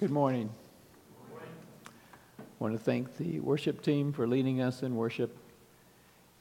Good 0.00 0.10
morning. 0.10 0.48
I 2.38 2.42
want 2.58 2.72
to 2.72 2.82
thank 2.82 3.18
the 3.18 3.38
worship 3.40 3.82
team 3.82 4.14
for 4.14 4.26
leading 4.26 4.62
us 4.62 4.82
in 4.82 4.96
worship, 4.96 5.36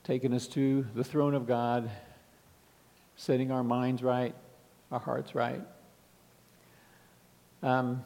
taking 0.05 0.33
us 0.33 0.47
to 0.47 0.87
the 0.95 1.03
throne 1.03 1.33
of 1.33 1.45
God, 1.45 1.91
setting 3.17 3.51
our 3.51 3.61
minds 3.61 4.01
right, 4.01 4.33
our 4.93 4.99
hearts 5.01 5.35
right. 5.35 5.59
Um, 7.61 8.05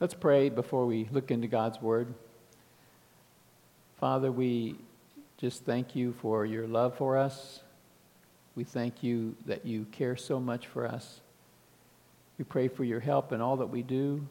let's 0.00 0.14
pray 0.14 0.48
before 0.48 0.86
we 0.86 1.10
look 1.12 1.30
into 1.30 1.46
God's 1.46 1.82
Word. 1.82 2.14
Father, 3.98 4.32
we 4.32 4.76
just 5.36 5.66
thank 5.66 5.94
you 5.94 6.14
for 6.22 6.46
your 6.46 6.66
love 6.66 6.96
for 6.96 7.18
us. 7.18 7.60
We 8.54 8.64
thank 8.64 9.02
you 9.02 9.36
that 9.44 9.66
you 9.66 9.84
care 9.92 10.16
so 10.16 10.40
much 10.40 10.68
for 10.68 10.86
us. 10.86 11.20
We 12.38 12.46
pray 12.46 12.68
for 12.68 12.84
your 12.84 13.00
help 13.00 13.30
in 13.30 13.42
all 13.42 13.58
that 13.58 13.68
we 13.68 13.82
do. 13.82 14.26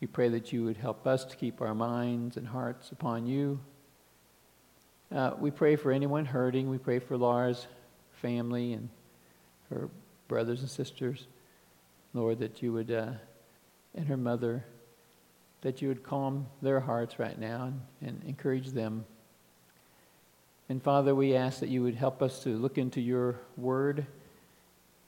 We 0.00 0.06
pray 0.06 0.28
that 0.28 0.52
you 0.52 0.64
would 0.64 0.76
help 0.76 1.06
us 1.06 1.24
to 1.24 1.36
keep 1.36 1.60
our 1.60 1.74
minds 1.74 2.36
and 2.36 2.46
hearts 2.46 2.92
upon 2.92 3.26
you. 3.26 3.58
Uh, 5.14 5.32
we 5.38 5.50
pray 5.50 5.76
for 5.76 5.90
anyone 5.90 6.24
hurting. 6.24 6.70
We 6.70 6.78
pray 6.78 6.98
for 6.98 7.16
Laura's 7.16 7.66
family 8.12 8.74
and 8.74 8.88
her 9.70 9.88
brothers 10.28 10.60
and 10.60 10.70
sisters. 10.70 11.26
Lord, 12.14 12.38
that 12.38 12.62
you 12.62 12.72
would, 12.72 12.90
uh, 12.90 13.12
and 13.94 14.06
her 14.06 14.16
mother, 14.16 14.64
that 15.62 15.82
you 15.82 15.88
would 15.88 16.02
calm 16.02 16.46
their 16.62 16.80
hearts 16.80 17.18
right 17.18 17.38
now 17.38 17.64
and, 17.64 17.80
and 18.00 18.22
encourage 18.24 18.68
them. 18.68 19.04
And 20.68 20.82
Father, 20.82 21.14
we 21.14 21.34
ask 21.34 21.60
that 21.60 21.70
you 21.70 21.82
would 21.82 21.94
help 21.94 22.22
us 22.22 22.42
to 22.44 22.50
look 22.50 22.78
into 22.78 23.00
your 23.00 23.40
word 23.56 24.06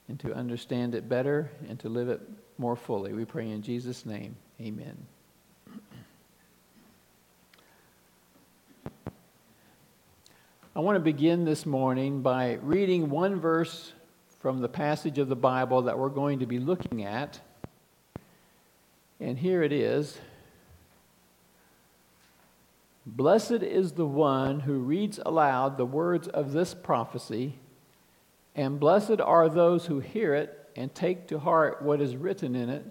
and 0.09 0.19
to 0.21 0.35
understand 0.35 0.95
it 0.95 1.09
better 1.09 1.51
and 1.69 1.79
to 1.81 1.89
live 1.89 2.09
it 2.09 2.21
more 2.59 2.77
fully. 2.77 3.13
We 3.13 3.25
pray 3.25 3.51
in 3.51 3.63
Jesus' 3.63 4.05
name. 4.05 4.37
Amen. 4.61 5.07
I 10.77 10.81
want 10.81 10.97
to 10.97 11.01
begin 11.01 11.47
this 11.47 11.65
morning 11.65 12.21
by 12.21 12.59
reading 12.63 13.09
one 13.09 13.41
verse 13.41 13.95
from 14.39 14.61
the 14.61 14.69
passage 14.69 15.17
of 15.17 15.29
the 15.29 15.37
Bible 15.37 15.81
that 15.83 15.99
we're 15.99 16.11
going 16.11 16.41
to 16.41 16.47
be 16.47 16.59
looking 16.59 17.05
at. 17.05 17.41
And 19.19 19.39
here 19.39 19.63
it 19.63 19.73
is 19.73 20.19
Blessed 23.07 23.63
is 23.63 23.93
the 23.93 24.07
one 24.07 24.61
who 24.61 24.81
reads 24.81 25.19
aloud 25.25 25.79
the 25.79 25.87
words 25.87 26.29
of 26.29 26.53
this 26.53 26.75
prophecy 26.75 27.55
and 28.55 28.79
blessed 28.79 29.23
are 29.23 29.49
those 29.49 29.87
who 29.87 30.01
hear 30.01 30.35
it 30.35 30.69
and 30.77 30.95
take 30.95 31.29
to 31.29 31.39
heart 31.39 31.81
what 31.81 32.03
is 32.03 32.15
written 32.15 32.55
in 32.55 32.69
it, 32.69 32.85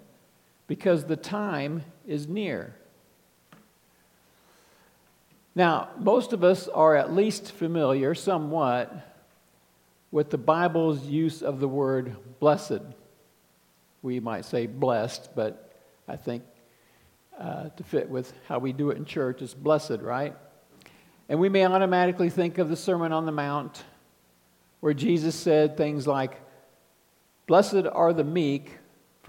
because 0.70 1.02
the 1.02 1.16
time 1.16 1.82
is 2.06 2.28
near. 2.28 2.76
Now, 5.52 5.88
most 5.98 6.32
of 6.32 6.44
us 6.44 6.68
are 6.68 6.94
at 6.94 7.12
least 7.12 7.50
familiar, 7.50 8.14
somewhat, 8.14 8.94
with 10.12 10.30
the 10.30 10.38
Bible's 10.38 11.04
use 11.04 11.42
of 11.42 11.58
the 11.58 11.66
word 11.66 12.14
blessed. 12.38 12.82
We 14.02 14.20
might 14.20 14.44
say 14.44 14.66
blessed, 14.66 15.30
but 15.34 15.72
I 16.06 16.14
think 16.14 16.44
uh, 17.36 17.70
to 17.70 17.82
fit 17.82 18.08
with 18.08 18.32
how 18.46 18.60
we 18.60 18.72
do 18.72 18.90
it 18.90 18.96
in 18.96 19.04
church, 19.04 19.42
it's 19.42 19.54
blessed, 19.54 19.98
right? 20.02 20.36
And 21.28 21.40
we 21.40 21.48
may 21.48 21.66
automatically 21.66 22.30
think 22.30 22.58
of 22.58 22.68
the 22.68 22.76
Sermon 22.76 23.12
on 23.12 23.26
the 23.26 23.32
Mount 23.32 23.82
where 24.78 24.94
Jesus 24.94 25.34
said 25.34 25.76
things 25.76 26.06
like, 26.06 26.40
Blessed 27.48 27.86
are 27.90 28.12
the 28.12 28.22
meek, 28.22 28.78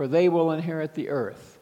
for 0.02 0.08
they 0.08 0.30
will 0.30 0.52
inherit 0.52 0.96
the 0.96 1.10
earth. 1.10 1.60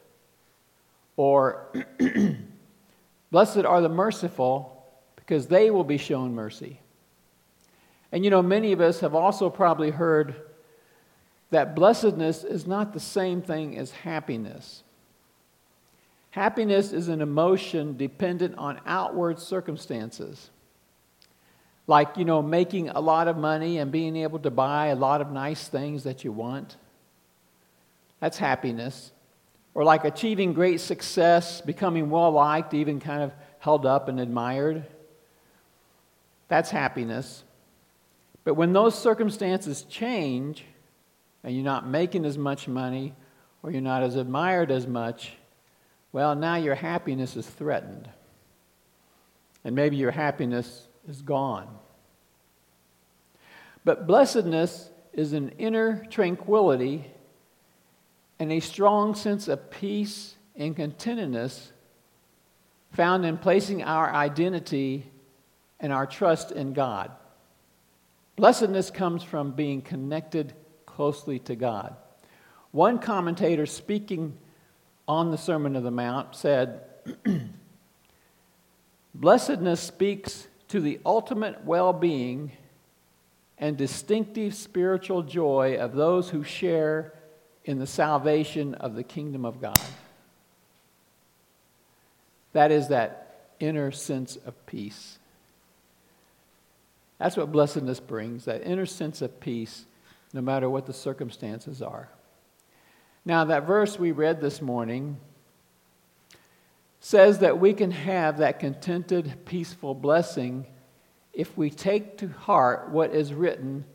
Or, 1.17 1.67
Blessed 3.31 3.65
are 3.65 3.81
the 3.81 3.89
merciful, 3.89 4.81
because 5.17 5.47
they 5.47 5.69
will 5.69 5.83
be 5.83 5.97
shown 5.97 6.33
mercy. 6.33 6.79
And 8.13 8.23
you 8.23 8.29
know, 8.29 8.41
many 8.41 8.71
of 8.71 8.79
us 8.79 9.01
have 9.01 9.13
also 9.13 9.49
probably 9.49 9.89
heard 9.89 10.35
that 11.51 11.75
blessedness 11.75 12.45
is 12.45 12.65
not 12.65 12.93
the 12.93 13.01
same 13.01 13.41
thing 13.41 13.77
as 13.77 13.91
happiness. 13.91 14.83
Happiness 16.31 16.93
is 16.93 17.09
an 17.09 17.19
emotion 17.19 17.97
dependent 17.97 18.57
on 18.57 18.79
outward 18.85 19.39
circumstances 19.39 20.49
like, 21.87 22.15
you 22.15 22.23
know, 22.23 22.41
making 22.41 22.87
a 22.87 23.01
lot 23.01 23.27
of 23.27 23.35
money 23.35 23.79
and 23.79 23.91
being 23.91 24.15
able 24.15 24.39
to 24.39 24.49
buy 24.49 24.87
a 24.87 24.95
lot 24.95 25.19
of 25.19 25.29
nice 25.29 25.67
things 25.67 26.03
that 26.03 26.23
you 26.23 26.31
want. 26.31 26.77
That's 28.19 28.37
happiness. 28.37 29.11
Or 29.73 29.83
like 29.83 30.03
achieving 30.03 30.53
great 30.53 30.81
success, 30.81 31.61
becoming 31.61 32.09
well 32.09 32.31
liked, 32.31 32.73
even 32.73 32.99
kind 32.99 33.23
of 33.23 33.31
held 33.59 33.85
up 33.85 34.07
and 34.07 34.19
admired. 34.19 34.85
That's 36.47 36.69
happiness. 36.71 37.43
But 38.43 38.55
when 38.55 38.73
those 38.73 38.97
circumstances 38.97 39.83
change 39.83 40.65
and 41.43 41.53
you're 41.53 41.63
not 41.63 41.87
making 41.87 42.25
as 42.25 42.37
much 42.37 42.67
money 42.67 43.13
or 43.61 43.71
you're 43.71 43.81
not 43.81 44.03
as 44.03 44.15
admired 44.15 44.71
as 44.71 44.87
much, 44.87 45.33
well, 46.11 46.35
now 46.35 46.55
your 46.55 46.75
happiness 46.75 47.35
is 47.35 47.45
threatened. 47.45 48.09
And 49.63 49.75
maybe 49.75 49.97
your 49.97 50.11
happiness 50.11 50.87
is 51.07 51.21
gone. 51.21 51.67
But 53.85 54.07
blessedness 54.07 54.89
is 55.13 55.33
an 55.33 55.49
inner 55.57 56.05
tranquility 56.09 57.11
and 58.39 58.51
a 58.51 58.59
strong 58.59 59.15
sense 59.15 59.47
of 59.47 59.69
peace 59.69 60.35
and 60.55 60.75
contentedness 60.75 61.71
found 62.93 63.25
in 63.25 63.37
placing 63.37 63.83
our 63.83 64.11
identity 64.11 65.11
and 65.79 65.93
our 65.93 66.05
trust 66.05 66.51
in 66.51 66.73
God. 66.73 67.11
Blessedness 68.35 68.89
comes 68.89 69.21
from 69.21 69.51
being 69.51 69.81
connected 69.81 70.53
closely 70.85 71.39
to 71.39 71.55
God. 71.55 71.95
One 72.71 72.99
commentator 72.99 73.65
speaking 73.65 74.37
on 75.07 75.31
the 75.31 75.37
Sermon 75.37 75.75
of 75.75 75.83
the 75.83 75.91
Mount 75.91 76.35
said, 76.35 76.81
Blessedness 79.13 79.81
speaks 79.81 80.47
to 80.69 80.79
the 80.79 80.99
ultimate 81.05 81.65
well 81.65 81.91
being 81.93 82.51
and 83.57 83.75
distinctive 83.75 84.55
spiritual 84.55 85.23
joy 85.23 85.75
of 85.77 85.93
those 85.93 86.29
who 86.29 86.43
share 86.43 87.13
in 87.69 87.77
the 87.77 87.85
salvation 87.85 88.73
of 88.73 88.95
the 88.95 89.03
kingdom 89.03 89.45
of 89.45 89.61
God. 89.61 89.79
That 92.53 92.71
is 92.71 92.87
that 92.87 93.51
inner 93.59 93.91
sense 93.91 94.37
of 94.37 94.65
peace. 94.65 95.19
That's 97.19 97.37
what 97.37 97.51
blessedness 97.51 97.99
brings, 97.99 98.45
that 98.45 98.63
inner 98.63 98.87
sense 98.87 99.21
of 99.21 99.39
peace, 99.39 99.85
no 100.33 100.41
matter 100.41 100.67
what 100.67 100.87
the 100.87 100.93
circumstances 100.93 101.79
are. 101.79 102.09
Now, 103.23 103.45
that 103.45 103.67
verse 103.67 103.99
we 103.99 104.13
read 104.13 104.41
this 104.41 104.63
morning 104.63 105.17
says 106.99 107.37
that 107.37 107.59
we 107.59 107.73
can 107.73 107.91
have 107.91 108.39
that 108.39 108.59
contented, 108.59 109.45
peaceful 109.45 109.93
blessing 109.93 110.65
if 111.33 111.55
we 111.55 111.69
take 111.69 112.17
to 112.17 112.29
heart 112.29 112.89
what 112.89 113.13
is 113.13 113.31
written 113.31 113.85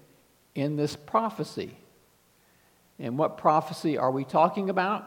in 0.55 0.77
this 0.77 0.95
prophecy. 0.95 1.77
And 2.99 3.19
what 3.19 3.39
prophecy 3.39 3.99
are 3.99 4.11
we 4.11 4.25
talking 4.25 4.71
about? 4.71 5.05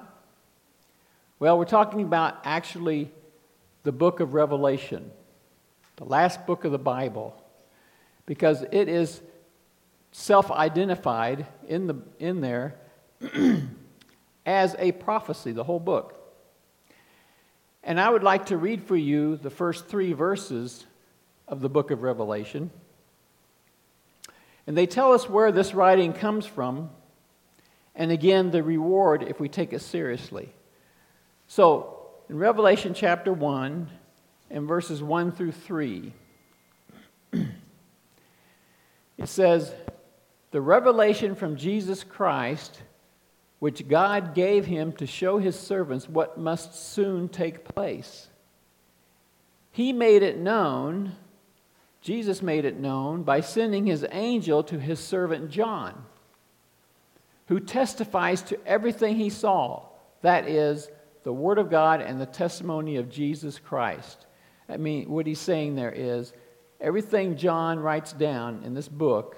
Well, 1.40 1.58
we're 1.58 1.66
talking 1.66 2.02
about 2.02 2.40
actually 2.44 3.12
the 3.84 3.92
book 3.92 4.20
of 4.20 4.34
Revelation, 4.34 5.12
the 5.96 6.06
last 6.06 6.46
book 6.46 6.66
of 6.66 6.72
the 6.72 6.80
Bible, 6.80 7.42
because 8.26 8.64
it 8.72 8.90
is 8.90 9.22
self 10.12 10.52
identified 10.52 11.46
in, 11.68 11.88
the, 11.88 11.96
in 12.20 12.42
there 12.42 12.76
as 14.46 14.76
a 14.80 14.92
prophecy, 14.94 15.52
the 15.52 15.64
whole 15.64 15.80
book. 15.80 16.14
And 17.84 18.00
I 18.02 18.10
would 18.10 18.24
like 18.24 18.48
to 18.48 18.58
read 18.58 18.84
for 18.84 18.98
you 18.98 19.38
the 19.38 19.50
first 19.50 19.88
three 19.88 20.12
verses 20.14 20.86
of 21.48 21.62
the 21.62 21.70
book 21.70 21.92
of 21.92 22.02
Revelation. 22.02 22.70
And 24.66 24.78
they 24.78 24.86
tell 24.86 25.14
us 25.14 25.30
where 25.30 25.52
this 25.54 25.74
writing 25.74 26.12
comes 26.12 26.46
from, 26.46 26.90
and 27.98 28.12
again, 28.12 28.52
the 28.52 28.64
reward 28.64 29.24
if 29.24 29.42
we 29.42 29.50
take 29.50 29.74
it 29.74 29.82
seriously. 29.82 30.54
So, 31.48 32.00
in 32.30 32.38
Revelation 32.38 32.94
chapter 32.94 33.34
1, 33.34 33.90
and 34.50 34.68
verses 34.68 35.04
1 35.04 35.34
through 35.34 35.52
3, 35.52 36.14
it 37.34 37.50
says, 39.26 39.74
The 40.52 40.62
revelation 40.62 41.36
from 41.36 41.58
Jesus 41.58 42.06
Christ, 42.06 42.82
which 43.60 43.90
God 43.90 44.34
gave 44.34 44.66
him 44.66 44.94
to 44.94 45.06
show 45.06 45.40
his 45.40 45.60
servants 45.60 46.08
what 46.08 46.38
must 46.38 46.74
soon 46.94 47.28
take 47.28 47.66
place. 47.66 48.28
He 49.72 49.92
made 49.92 50.24
it 50.24 50.38
known 50.38 51.18
Jesus 52.08 52.42
made 52.42 52.64
it 52.64 52.80
known 52.80 53.24
by 53.24 53.42
sending 53.42 53.86
his 53.86 54.06
angel 54.12 54.64
to 54.64 54.80
his 54.80 54.98
servant 54.98 55.50
John, 55.50 56.06
who 57.48 57.60
testifies 57.60 58.42
to 58.44 58.60
everything 58.66 59.16
he 59.16 59.30
saw 59.30 59.88
that 60.22 60.48
is, 60.48 60.90
the 61.24 61.34
Word 61.34 61.58
of 61.58 61.70
God 61.70 62.02
and 62.02 62.20
the 62.20 62.26
testimony 62.26 62.98
of 62.98 63.10
Jesus 63.10 63.60
Christ. 63.60 64.26
I 64.70 64.78
mean, 64.78 65.10
what 65.10 65.28
he's 65.28 65.40
saying 65.40 65.76
there 65.76 65.92
is 65.92 66.34
everything 66.80 67.38
John 67.38 67.80
writes 67.80 68.14
down 68.14 68.64
in 68.64 68.74
this 68.74 68.88
book, 68.88 69.36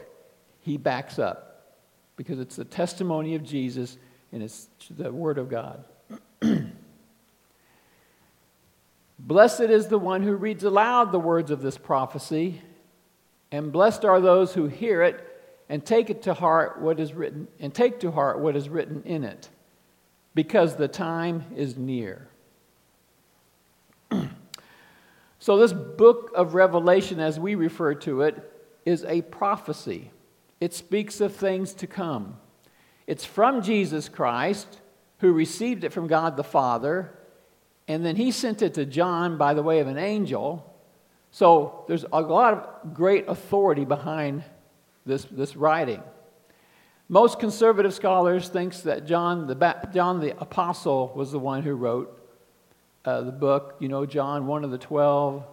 he 0.62 0.78
backs 0.78 1.20
up 1.20 1.78
because 2.16 2.40
it's 2.40 2.56
the 2.56 2.66
testimony 2.66 3.36
of 3.36 3.44
Jesus 3.44 3.98
and 4.32 4.44
it's 4.44 4.70
the 4.90 5.12
Word 5.12 5.38
of 5.38 5.50
God. 5.50 5.84
blessed 9.20 9.62
is 9.62 9.88
the 9.88 10.00
one 10.00 10.24
who 10.24 10.36
reads 10.36 10.64
aloud 10.64 11.12
the 11.12 11.20
words 11.20 11.52
of 11.52 11.62
this 11.62 11.78
prophecy, 11.78 12.62
and 13.52 13.72
blessed 13.72 14.06
are 14.06 14.22
those 14.22 14.54
who 14.54 14.68
hear 14.68 15.02
it 15.02 15.26
and 15.70 15.86
take 15.86 16.10
it 16.10 16.24
to 16.24 16.34
heart 16.34 16.82
what 16.82 17.00
is 17.00 17.14
written 17.14 17.48
and 17.60 17.74
take 17.74 18.00
to 18.00 18.12
heart 18.12 18.40
what 18.40 18.56
is 18.56 18.68
written 18.68 19.04
in 19.06 19.24
it 19.24 19.48
because 20.34 20.76
the 20.76 20.88
time 20.88 21.46
is 21.56 21.78
near. 21.78 22.28
so, 25.40 25.58
this 25.58 25.74
book 25.74 26.32
of 26.36 26.56
Revelation, 26.56 27.20
as 27.20 27.40
we 27.40 27.56
refer 27.56 27.94
to 27.96 28.22
it, 28.22 28.52
is 28.86 29.04
a 29.06 29.22
prophecy. 29.22 30.12
It 30.60 30.74
speaks 30.74 31.22
of 31.22 31.36
things 31.36 31.74
to 31.76 31.88
come. 31.88 32.38
It's 33.08 33.26
from 33.26 33.62
Jesus 33.62 34.10
Christ, 34.10 34.80
who 35.20 35.32
received 35.32 35.84
it 35.84 35.94
from 35.94 36.08
God 36.08 36.38
the 36.38 36.44
Father, 36.44 37.12
and 37.88 38.06
then 38.06 38.16
he 38.16 38.32
sent 38.32 38.62
it 38.62 38.76
to 38.76 38.86
John 38.86 39.38
by 39.38 39.54
the 39.54 39.64
way 39.64 39.80
of 39.80 39.88
an 39.88 39.98
angel. 39.98 40.66
So, 41.32 41.86
there's 41.88 42.06
a 42.12 42.22
lot 42.22 42.54
of 42.54 42.94
great 42.94 43.28
authority 43.28 43.86
behind 43.86 44.44
this, 45.10 45.26
this 45.26 45.56
writing. 45.56 46.02
Most 47.10 47.40
conservative 47.40 47.94
scholars 47.94 48.48
think 48.48 48.76
that 48.84 49.08
John 49.08 49.48
the, 49.48 49.90
John 49.92 50.20
the 50.20 50.40
Apostle 50.40 51.12
was 51.16 51.32
the 51.32 51.40
one 51.40 51.64
who 51.64 51.74
wrote 51.74 52.16
uh, 53.04 53.22
the 53.22 53.32
book. 53.32 53.76
You 53.80 53.90
know, 53.90 54.06
John, 54.06 54.46
one 54.46 54.64
of 54.64 54.70
the 54.70 54.78
twelve, 54.78 55.44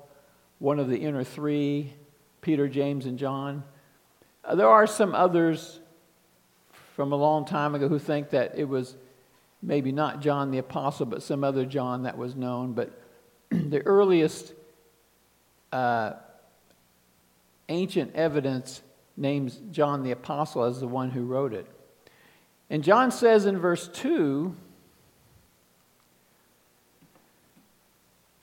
one 0.58 0.78
of 0.78 0.88
the 0.88 0.98
inner 0.98 1.24
three, 1.24 1.94
Peter, 2.42 2.68
James, 2.68 3.06
and 3.06 3.18
John. 3.18 3.64
Uh, 4.44 4.54
there 4.54 4.68
are 4.68 4.86
some 4.86 5.14
others 5.14 5.80
from 6.94 7.12
a 7.12 7.16
long 7.16 7.46
time 7.46 7.74
ago 7.74 7.88
who 7.88 7.98
think 7.98 8.30
that 8.30 8.58
it 8.58 8.68
was 8.68 8.94
maybe 9.62 9.92
not 9.92 10.20
John 10.20 10.50
the 10.50 10.58
Apostle, 10.58 11.06
but 11.06 11.22
some 11.22 11.42
other 11.42 11.64
John 11.64 12.02
that 12.02 12.18
was 12.18 12.36
known. 12.36 12.74
But 12.74 13.00
the 13.50 13.80
earliest 13.80 14.52
uh, 15.72 16.12
ancient 17.70 18.14
evidence 18.14 18.82
names 19.16 19.60
John 19.70 20.02
the 20.02 20.10
Apostle 20.10 20.64
as 20.64 20.80
the 20.80 20.88
one 20.88 21.10
who 21.10 21.24
wrote 21.24 21.52
it. 21.52 21.66
And 22.68 22.82
John 22.82 23.10
says 23.10 23.46
in 23.46 23.58
verse 23.58 23.88
2 23.88 24.54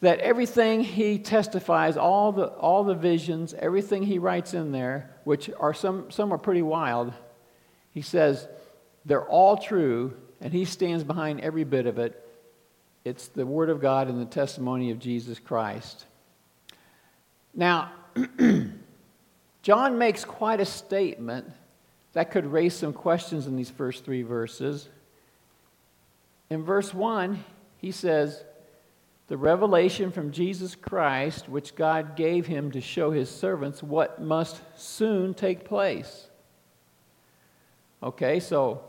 that 0.02 0.20
everything 0.20 0.82
he 0.82 1.18
testifies, 1.18 1.96
all 1.98 2.32
the, 2.32 2.48
all 2.48 2.84
the 2.84 2.96
visions, 2.96 3.54
everything 3.54 4.04
he 4.04 4.20
writes 4.20 4.54
in 4.54 4.72
there, 4.72 5.16
which 5.24 5.50
are 5.60 5.74
some, 5.74 6.12
some 6.12 6.34
are 6.34 6.38
pretty 6.38 6.62
wild, 6.62 7.14
he 7.92 8.02
says 8.02 8.48
they're 9.06 9.26
all 9.26 9.58
true, 9.58 10.14
and 10.42 10.54
he 10.54 10.66
stands 10.66 11.04
behind 11.04 11.42
every 11.42 11.64
bit 11.64 11.86
of 11.86 12.00
it. 12.00 12.20
It's 13.06 13.28
the 13.28 13.46
Word 13.46 13.70
of 13.70 13.82
God 13.82 14.08
and 14.08 14.20
the 14.20 14.26
testimony 14.26 14.92
of 14.92 15.00
Jesus 15.00 15.40
Christ. 15.40 16.06
Now, 17.54 17.92
John 19.64 19.98
makes 19.98 20.26
quite 20.26 20.60
a 20.60 20.66
statement 20.66 21.50
that 22.12 22.32
could 22.32 22.46
raise 22.46 22.76
some 22.76 22.94
questions 22.94 23.48
in 23.48 23.56
these 23.56 23.70
first 23.70 24.04
three 24.04 24.22
verses. 24.22 24.90
In 26.50 26.64
verse 26.64 26.94
1, 26.94 27.44
he 27.78 27.92
says, 27.92 28.44
The 29.28 29.38
revelation 29.38 30.12
from 30.12 30.32
Jesus 30.32 30.76
Christ, 30.76 31.48
which 31.48 31.76
God 31.76 32.18
gave 32.18 32.46
him 32.46 32.72
to 32.72 32.82
show 32.82 33.12
his 33.12 33.30
servants 33.32 33.82
what 33.82 34.22
must 34.22 34.62
soon 34.76 35.34
take 35.34 35.64
place. 35.64 36.28
Okay, 38.04 38.42
so 38.42 38.84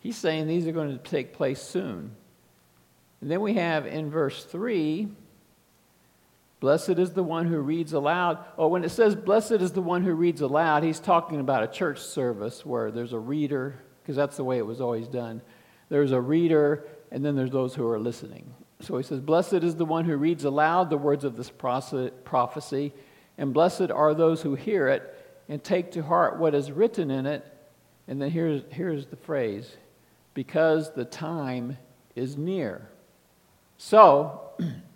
he's 0.00 0.16
saying 0.16 0.46
these 0.46 0.66
are 0.66 0.72
going 0.72 0.98
to 0.98 1.10
take 1.10 1.34
place 1.34 1.60
soon. 1.60 2.12
And 3.20 3.30
then 3.30 3.42
we 3.42 3.54
have 3.54 3.86
in 3.86 4.10
verse 4.10 4.42
3, 4.44 5.08
Blessed 6.64 6.98
is 6.98 7.10
the 7.10 7.22
one 7.22 7.46
who 7.46 7.58
reads 7.58 7.92
aloud. 7.92 8.38
Oh, 8.56 8.68
when 8.68 8.84
it 8.84 8.88
says 8.88 9.14
blessed 9.14 9.52
is 9.52 9.72
the 9.72 9.82
one 9.82 10.02
who 10.02 10.14
reads 10.14 10.40
aloud, 10.40 10.82
he's 10.82 10.98
talking 10.98 11.38
about 11.38 11.62
a 11.62 11.66
church 11.66 12.00
service 12.00 12.64
where 12.64 12.90
there's 12.90 13.12
a 13.12 13.18
reader, 13.18 13.82
because 14.00 14.16
that's 14.16 14.38
the 14.38 14.44
way 14.44 14.56
it 14.56 14.64
was 14.64 14.80
always 14.80 15.06
done. 15.06 15.42
There's 15.90 16.12
a 16.12 16.20
reader, 16.22 16.86
and 17.10 17.22
then 17.22 17.36
there's 17.36 17.50
those 17.50 17.74
who 17.74 17.86
are 17.86 17.98
listening. 17.98 18.54
So 18.80 18.96
he 18.96 19.02
says, 19.02 19.20
Blessed 19.20 19.62
is 19.62 19.76
the 19.76 19.84
one 19.84 20.06
who 20.06 20.16
reads 20.16 20.44
aloud 20.44 20.88
the 20.88 20.96
words 20.96 21.24
of 21.24 21.36
this 21.36 21.50
prophecy, 21.50 22.94
and 23.36 23.52
blessed 23.52 23.90
are 23.90 24.14
those 24.14 24.40
who 24.40 24.54
hear 24.54 24.88
it 24.88 25.42
and 25.50 25.62
take 25.62 25.90
to 25.90 26.02
heart 26.02 26.38
what 26.38 26.54
is 26.54 26.72
written 26.72 27.10
in 27.10 27.26
it. 27.26 27.44
And 28.08 28.22
then 28.22 28.30
here's, 28.30 28.62
here's 28.70 29.04
the 29.04 29.16
phrase 29.16 29.70
because 30.32 30.94
the 30.94 31.04
time 31.04 31.76
is 32.16 32.38
near. 32.38 32.88
So, 33.76 34.52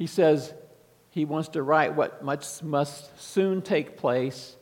he 0.00 0.06
says 0.06 0.54
he 1.10 1.26
wants 1.26 1.50
to 1.50 1.62
write 1.62 1.94
what 1.94 2.24
much 2.24 2.62
must 2.62 3.20
soon 3.20 3.60
take 3.60 3.98
place, 3.98 4.56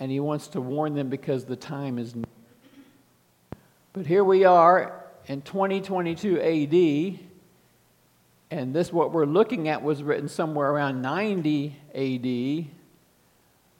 and 0.00 0.10
he 0.10 0.18
wants 0.18 0.48
to 0.48 0.60
warn 0.60 0.94
them 0.94 1.08
because 1.08 1.44
the 1.44 1.54
time 1.54 1.96
is 1.96 2.16
near. 2.16 2.24
But 3.92 4.04
here 4.04 4.24
we 4.24 4.44
are 4.44 5.04
in 5.26 5.42
2022 5.42 6.40
AD, 6.40 7.20
and 8.50 8.74
this, 8.74 8.92
what 8.92 9.12
we're 9.12 9.26
looking 9.26 9.68
at, 9.68 9.80
was 9.80 10.02
written 10.02 10.28
somewhere 10.28 10.68
around 10.68 11.00
90 11.02 11.76
AD. 11.94 12.66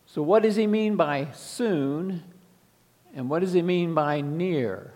So, 0.06 0.22
what 0.22 0.44
does 0.44 0.54
he 0.54 0.68
mean 0.68 0.94
by 0.94 1.32
soon, 1.32 2.22
and 3.16 3.28
what 3.28 3.40
does 3.40 3.52
he 3.52 3.62
mean 3.62 3.94
by 3.94 4.20
near? 4.20 4.92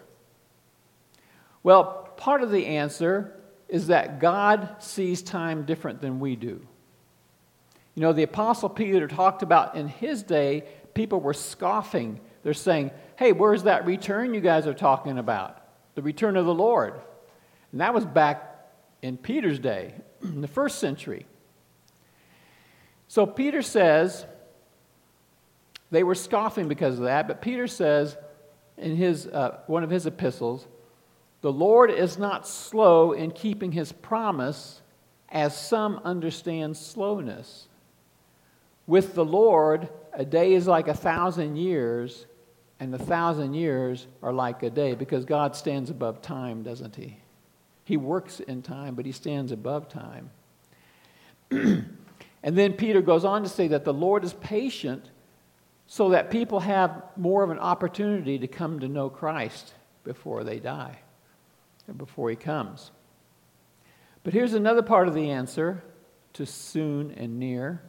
Well, 1.65 2.09
part 2.17 2.45
of 2.45 2.53
the 2.53 2.67
answer 2.67 3.34
is 3.75 3.89
that 3.89 4.21
God 4.21 4.77
sees 4.79 5.21
time 5.21 5.65
different 5.65 6.01
than 6.01 6.21
we 6.21 6.37
do. 6.37 6.65
You 7.97 8.03
know, 8.03 8.13
the 8.13 8.23
Apostle 8.23 8.69
Peter 8.69 9.09
talked 9.09 9.43
about 9.43 9.75
in 9.75 9.89
his 9.89 10.23
day, 10.23 10.63
people 10.95 11.21
were 11.21 11.35
scoffing. 11.35 12.21
They're 12.45 12.55
saying, 12.55 12.93
hey, 13.17 13.33
where's 13.33 13.65
that 13.65 13.85
return 13.85 14.33
you 14.33 14.41
guys 14.41 14.69
are 14.69 14.75
talking 14.75 15.19
about? 15.19 15.61
The 15.97 16.03
return 16.03 16.37
of 16.37 16.47
the 16.47 16.55
Lord. 16.55 17.01
And 17.73 17.81
that 17.81 17.93
was 17.93 18.05
back 18.05 18.65
in 19.03 19.17
Peter's 19.17 19.59
day, 19.59 19.95
in 20.23 20.41
the 20.41 20.47
first 20.47 20.79
century. 20.79 21.27
So 23.09 23.27
Peter 23.27 23.61
says, 23.61 24.25
they 25.91 26.05
were 26.05 26.15
scoffing 26.15 26.69
because 26.69 27.01
of 27.01 27.07
that, 27.07 27.27
but 27.27 27.43
Peter 27.43 27.67
says 27.67 28.17
in 28.79 28.95
his, 28.95 29.27
uh, 29.27 29.59
one 29.67 29.83
of 29.83 29.91
his 29.91 30.07
epistles, 30.07 30.65
the 31.45 31.53
Lord 31.53 31.91
is 31.91 32.17
not 32.17 32.49
slow 32.49 33.13
in 33.13 33.31
keeping 33.31 33.71
his 33.71 33.93
promise, 33.93 34.81
as 35.29 35.55
some 35.55 36.01
understand 36.03 36.75
slowness. 36.75 37.69
With 38.87 39.15
the 39.15 39.27
Lord, 39.27 39.91
a 40.15 40.25
day 40.25 40.55
is 40.55 40.67
like 40.67 40.89
a 40.89 40.95
thousand 40.95 41.57
years, 41.57 42.25
and 42.81 42.95
a 42.95 42.99
thousand 42.99 43.53
years 43.53 44.07
are 44.23 44.33
like 44.33 44.63
a 44.63 44.71
day, 44.71 44.95
because 44.95 45.27
God 45.27 45.55
stands 45.55 45.91
above 45.91 46.23
time, 46.23 46.63
doesn't 46.63 46.97
he? 46.97 47.19
He 47.85 47.99
works 47.99 48.41
in 48.41 48.63
time, 48.63 48.95
but 48.95 49.05
he 49.05 49.13
stands 49.13 49.53
above 49.53 49.91
time. 49.91 50.31
and 51.51 51.87
then 52.43 52.73
Peter 52.73 53.03
goes 53.03 53.27
on 53.27 53.43
to 53.43 53.51
say 53.51 53.69
that 53.69 53.85
the 53.85 53.93
Lord 53.93 54.25
is 54.25 54.33
patient 54.33 55.11
so 55.87 56.09
that 56.09 56.31
people 56.31 56.61
have 56.61 57.03
more 57.19 57.43
of 57.43 57.51
an 57.51 57.59
opportunity 57.59 58.39
to 58.39 58.49
come 58.49 58.81
to 58.81 58.89
know 58.89 59.11
Christ 59.11 59.75
before 60.05 60.43
they 60.43 60.59
die 60.59 61.01
before 61.97 62.31
he 62.31 62.37
comes. 62.37 62.91
But 64.23 64.33
here's 64.33 64.55
another 64.55 64.83
part 64.83 65.07
of 65.07 65.15
the 65.15 65.31
answer 65.31 65.83
to 66.35 66.47
soon 66.47 67.11
and 67.13 67.39
near. 67.39 67.83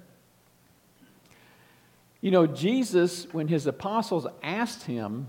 You 2.21 2.31
know, 2.31 2.47
Jesus, 2.47 3.27
when 3.31 3.47
his 3.47 3.67
apostles 3.67 4.27
asked 4.43 4.83
him, 4.83 5.27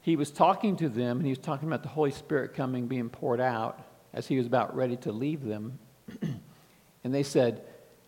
he 0.00 0.16
was 0.16 0.30
talking 0.30 0.76
to 0.76 0.88
them 0.88 1.18
and 1.18 1.26
he 1.26 1.30
was 1.30 1.38
talking 1.38 1.68
about 1.68 1.82
the 1.82 1.88
Holy 1.88 2.10
Spirit 2.10 2.54
coming, 2.54 2.86
being 2.86 3.08
poured 3.08 3.40
out 3.40 3.80
as 4.12 4.26
he 4.26 4.36
was 4.36 4.46
about 4.46 4.74
ready 4.76 4.96
to 4.98 5.12
leave 5.12 5.42
them. 5.44 5.78
and 7.04 7.14
they 7.14 7.22
said, 7.22 7.62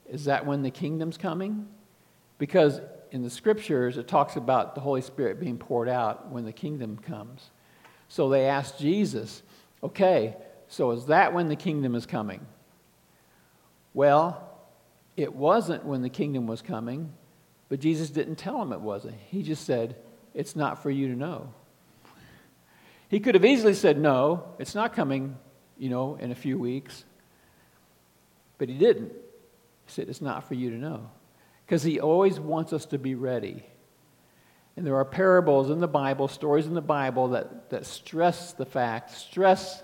Is 0.08 0.24
that 0.26 0.44
when 0.44 0.62
the 0.62 0.70
kingdom's 0.70 1.16
coming? 1.16 1.66
Because 2.38 2.80
in 3.12 3.22
the 3.22 3.30
scriptures, 3.30 3.96
it 3.96 4.08
talks 4.08 4.36
about 4.36 4.74
the 4.74 4.80
Holy 4.80 5.00
Spirit 5.00 5.38
being 5.38 5.56
poured 5.56 5.88
out 5.88 6.30
when 6.30 6.44
the 6.44 6.52
kingdom 6.52 6.98
comes. 6.98 7.50
So 8.08 8.28
they 8.28 8.46
asked 8.46 8.78
Jesus, 8.78 9.42
okay, 9.82 10.37
so 10.68 10.90
is 10.92 11.06
that 11.06 11.32
when 11.32 11.49
the 11.49 11.56
kingdom 11.56 11.94
is 11.94 12.06
coming? 12.06 12.46
Well, 13.92 14.50
it 15.16 15.34
wasn't 15.34 15.84
when 15.84 16.02
the 16.02 16.08
kingdom 16.08 16.46
was 16.46 16.62
coming, 16.62 17.12
but 17.68 17.80
Jesus 17.80 18.11
didn't 18.11 18.37
tell 18.37 18.58
them 18.58 18.73
it 18.73 18.80
wasn't. 18.80 19.16
He 19.28 19.42
just 19.42 19.64
said, 19.64 19.96
it's 20.34 20.56
not 20.56 20.82
for 20.82 20.90
you 20.90 21.08
to 21.08 21.14
know. 21.14 21.52
He 23.08 23.20
could 23.20 23.37
have 23.37 23.44
easily 23.44 23.75
said, 23.75 23.99
No, 23.99 24.54
it's 24.58 24.75
not 24.75 24.94
coming, 24.94 25.37
you 25.78 25.88
know, 25.88 26.16
in 26.16 26.32
a 26.32 26.34
few 26.34 26.58
weeks. 26.58 27.04
But 28.58 28.68
he 28.68 28.76
didn't. 28.76 29.12
He 29.87 29.92
said, 29.92 30.08
It's 30.08 30.20
not 30.20 30.49
for 30.49 30.54
you 30.54 30.70
to 30.70 30.76
know. 30.76 31.11
Because 31.64 31.82
he 31.82 32.00
always 32.00 32.40
wants 32.40 32.73
us 32.73 32.87
to 32.87 32.99
be 32.99 33.14
ready. 33.14 33.64
And 34.76 34.84
there 34.84 34.96
are 34.96 35.04
parables 35.04 35.70
in 35.70 35.78
the 35.78 35.88
Bible, 35.88 36.26
stories 36.26 36.66
in 36.66 36.74
the 36.74 36.80
Bible 36.80 37.28
that, 37.28 37.70
that 37.70 37.86
stress 37.86 38.52
the 38.52 38.66
fact, 38.66 39.12
stress 39.12 39.82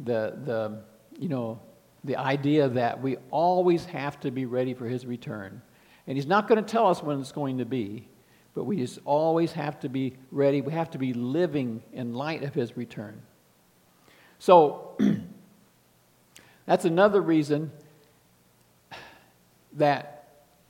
the, 0.00 0.36
the, 0.44 0.80
you 1.18 1.28
know, 1.28 1.60
the 2.04 2.16
idea 2.16 2.68
that 2.68 3.00
we 3.00 3.16
always 3.30 3.84
have 3.86 4.18
to 4.20 4.30
be 4.30 4.46
ready 4.46 4.74
for 4.74 4.86
his 4.86 5.06
return. 5.06 5.62
And 6.06 6.16
he's 6.16 6.26
not 6.26 6.48
going 6.48 6.62
to 6.62 6.68
tell 6.68 6.88
us 6.88 7.02
when 7.02 7.20
it's 7.20 7.32
going 7.32 7.58
to 7.58 7.64
be, 7.64 8.08
but 8.54 8.64
we 8.64 8.76
just 8.76 8.98
always 9.04 9.52
have 9.52 9.78
to 9.80 9.88
be 9.88 10.14
ready. 10.30 10.62
We 10.62 10.72
have 10.72 10.90
to 10.90 10.98
be 10.98 11.12
living 11.12 11.82
in 11.92 12.14
light 12.14 12.42
of 12.42 12.54
his 12.54 12.76
return. 12.76 13.20
So, 14.38 14.96
that's 16.66 16.84
another 16.84 17.20
reason 17.20 17.70
that 19.74 20.17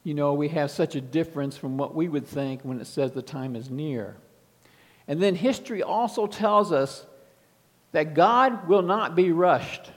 you 0.09 0.15
know, 0.15 0.33
we 0.33 0.49
have 0.49 0.71
such 0.71 0.95
a 0.95 1.03
difference 1.03 1.59
from 1.59 1.77
what 1.77 1.95
we 1.95 2.09
would 2.09 2.27
think 2.27 2.63
when 2.63 2.81
it 2.81 2.87
says 2.87 3.13
the 3.13 3.21
time 3.21 3.55
is 3.55 3.69
near. 3.69 4.17
And 5.07 5.21
then 5.21 5.35
history 5.35 5.83
also 5.83 6.27
tells 6.27 6.73
us 6.73 7.05
that 7.93 8.15
God 8.15 8.69
will 8.69 8.81
not 8.81 9.15
be 9.15 9.33
rushed. 9.33 9.93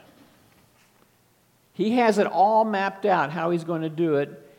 He 1.72 1.92
has 1.92 2.18
it 2.18 2.26
all 2.26 2.66
mapped 2.66 3.06
out 3.06 3.30
how 3.30 3.52
he's 3.52 3.64
going 3.64 3.80
to 3.80 3.88
do 3.88 4.16
it. 4.16 4.54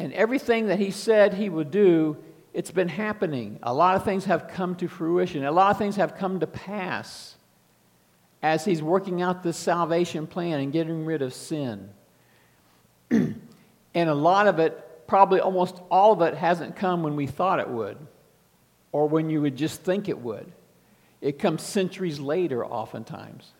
And 0.00 0.12
everything 0.14 0.66
that 0.66 0.80
he 0.80 0.90
said 0.90 1.32
he 1.32 1.48
would 1.48 1.70
do, 1.70 2.16
it's 2.52 2.72
been 2.72 2.88
happening. 2.88 3.60
A 3.62 3.72
lot 3.72 3.94
of 3.94 4.02
things 4.02 4.24
have 4.24 4.48
come 4.48 4.74
to 4.74 4.88
fruition, 4.88 5.44
a 5.44 5.52
lot 5.52 5.70
of 5.70 5.78
things 5.78 5.94
have 5.94 6.16
come 6.16 6.40
to 6.40 6.48
pass 6.48 7.36
as 8.42 8.64
he's 8.64 8.82
working 8.82 9.22
out 9.22 9.44
this 9.44 9.56
salvation 9.56 10.26
plan 10.26 10.58
and 10.58 10.72
getting 10.72 11.04
rid 11.04 11.22
of 11.22 11.32
sin. 11.32 11.88
And 13.94 14.08
a 14.08 14.14
lot 14.14 14.46
of 14.46 14.58
it, 14.58 15.06
probably 15.06 15.40
almost 15.40 15.80
all 15.90 16.12
of 16.12 16.22
it, 16.22 16.34
hasn't 16.34 16.76
come 16.76 17.02
when 17.02 17.16
we 17.16 17.26
thought 17.26 17.60
it 17.60 17.68
would 17.68 17.98
or 18.92 19.08
when 19.08 19.30
you 19.30 19.40
would 19.42 19.56
just 19.56 19.82
think 19.82 20.08
it 20.08 20.18
would. 20.18 20.52
It 21.20 21.38
comes 21.38 21.62
centuries 21.62 22.18
later, 22.20 22.64
oftentimes. 22.64 23.52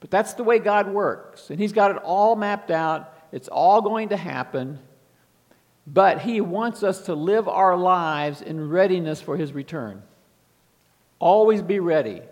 But 0.00 0.10
that's 0.10 0.34
the 0.34 0.44
way 0.44 0.58
God 0.58 0.88
works. 0.88 1.50
And 1.50 1.58
He's 1.58 1.72
got 1.72 1.90
it 1.90 1.96
all 1.98 2.36
mapped 2.36 2.70
out, 2.70 3.12
it's 3.32 3.48
all 3.48 3.82
going 3.82 4.10
to 4.10 4.16
happen. 4.16 4.78
But 5.86 6.20
He 6.20 6.40
wants 6.40 6.82
us 6.82 7.02
to 7.06 7.14
live 7.14 7.48
our 7.48 7.76
lives 7.76 8.42
in 8.42 8.68
readiness 8.68 9.20
for 9.20 9.36
His 9.36 9.52
return. 9.52 10.02
Always 11.18 11.62
be 11.62 11.80
ready. 11.80 12.22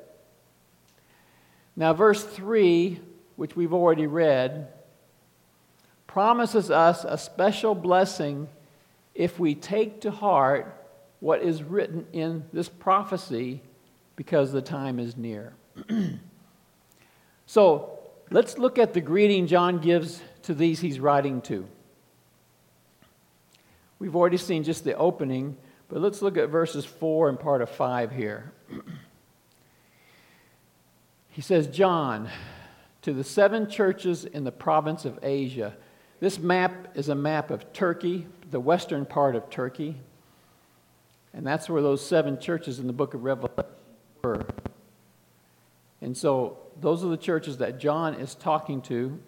Now, 1.77 1.93
verse 1.95 2.23
3, 2.23 3.01
which 3.37 3.57
we've 3.57 3.73
already 3.73 4.07
read, 4.07 4.69
promises 6.15 6.71
us 6.71 7.05
a 7.05 7.19
special 7.19 7.75
blessing 7.75 8.47
if 9.17 9.41
we 9.41 9.53
take 9.53 10.01
to 10.01 10.13
heart 10.13 10.81
what 11.19 11.43
is 11.43 11.61
written 11.65 12.07
in 12.13 12.45
this 12.53 12.69
prophecy 12.69 13.61
because 14.15 14.53
the 14.53 14.63
time 14.63 15.01
is 15.01 15.17
near. 15.17 15.53
so 17.47 17.99
let's 18.31 18.59
look 18.59 18.79
at 18.79 18.95
the 18.95 19.01
greeting 19.01 19.49
John 19.49 19.81
gives 19.81 20.21
to 20.43 20.55
these 20.55 20.79
he's 20.79 21.01
writing 21.01 21.41
to. 21.43 21.67
We've 23.99 24.15
already 24.15 24.37
seen 24.37 24.63
just 24.63 24.85
the 24.85 24.97
opening, 24.97 25.57
but 25.89 26.01
let's 26.01 26.23
look 26.23 26.37
at 26.37 26.49
verses 26.49 26.85
4 26.85 27.31
and 27.31 27.41
part 27.41 27.61
of 27.61 27.71
5 27.71 28.13
here. 28.13 28.53
he 31.31 31.41
says, 31.41 31.67
John, 31.67 32.31
to 33.03 33.13
the 33.13 33.25
seven 33.25 33.69
churches 33.69 34.25
in 34.25 34.45
the 34.45 34.53
province 34.53 35.05
of 35.05 35.19
Asia, 35.21 35.77
this 36.25 36.39
map 36.39 36.89
is 36.95 37.11
a 37.11 37.15
map 37.15 37.51
of 37.51 37.71
Turkey, 37.75 38.27
the 38.51 38.59
western 38.59 39.05
part 39.05 39.37
of 39.37 39.51
Turkey. 39.51 39.95
And 41.35 41.47
that's 41.47 41.69
where 41.69 41.83
those 41.83 42.01
seven 42.01 42.41
churches 42.41 42.79
in 42.79 42.87
the 42.87 42.95
book 42.95 43.13
of 43.13 43.25
Revelation 43.25 43.67
were. 44.23 44.47
And 46.01 46.17
so 46.17 46.57
those 46.81 47.05
are 47.05 47.09
the 47.09 47.19
churches 47.19 47.59
that 47.59 47.79
John 47.79 48.15
is 48.15 48.35
talking 48.35 48.81
to. 48.83 49.21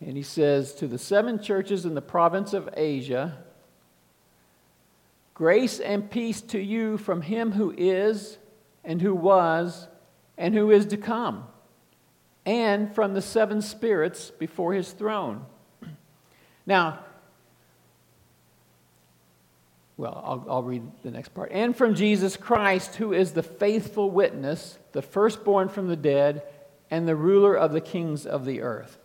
And 0.00 0.16
he 0.16 0.22
says, 0.22 0.74
To 0.74 0.86
the 0.86 0.96
seven 0.96 1.42
churches 1.42 1.84
in 1.84 1.96
the 1.96 2.02
province 2.02 2.52
of 2.52 2.68
Asia, 2.76 3.38
grace 5.34 5.80
and 5.80 6.08
peace 6.08 6.40
to 6.40 6.60
you 6.60 6.98
from 6.98 7.22
him 7.22 7.50
who 7.50 7.74
is, 7.76 8.38
and 8.84 9.02
who 9.02 9.12
was, 9.12 9.88
and 10.36 10.54
who 10.54 10.70
is 10.70 10.86
to 10.86 10.96
come 10.96 11.48
and 12.48 12.92
from 12.94 13.12
the 13.12 13.20
seven 13.20 13.60
spirits 13.60 14.30
before 14.30 14.72
his 14.72 14.90
throne. 14.90 15.44
Now, 16.64 17.00
well, 19.98 20.22
I'll, 20.24 20.46
I'll, 20.48 20.62
read 20.62 20.82
the 21.02 21.10
next 21.10 21.34
part. 21.34 21.50
And 21.52 21.76
from 21.76 21.94
Jesus 21.94 22.38
Christ, 22.38 22.94
who 22.94 23.12
is 23.12 23.32
the 23.32 23.42
faithful 23.42 24.10
witness, 24.10 24.78
the 24.92 25.02
firstborn 25.02 25.68
from 25.68 25.88
the 25.88 25.96
dead, 25.96 26.42
and 26.90 27.06
the 27.06 27.16
ruler 27.16 27.54
of 27.54 27.72
the 27.72 27.82
kings 27.82 28.24
of 28.24 28.46
the 28.46 28.62
earth. 28.62 28.96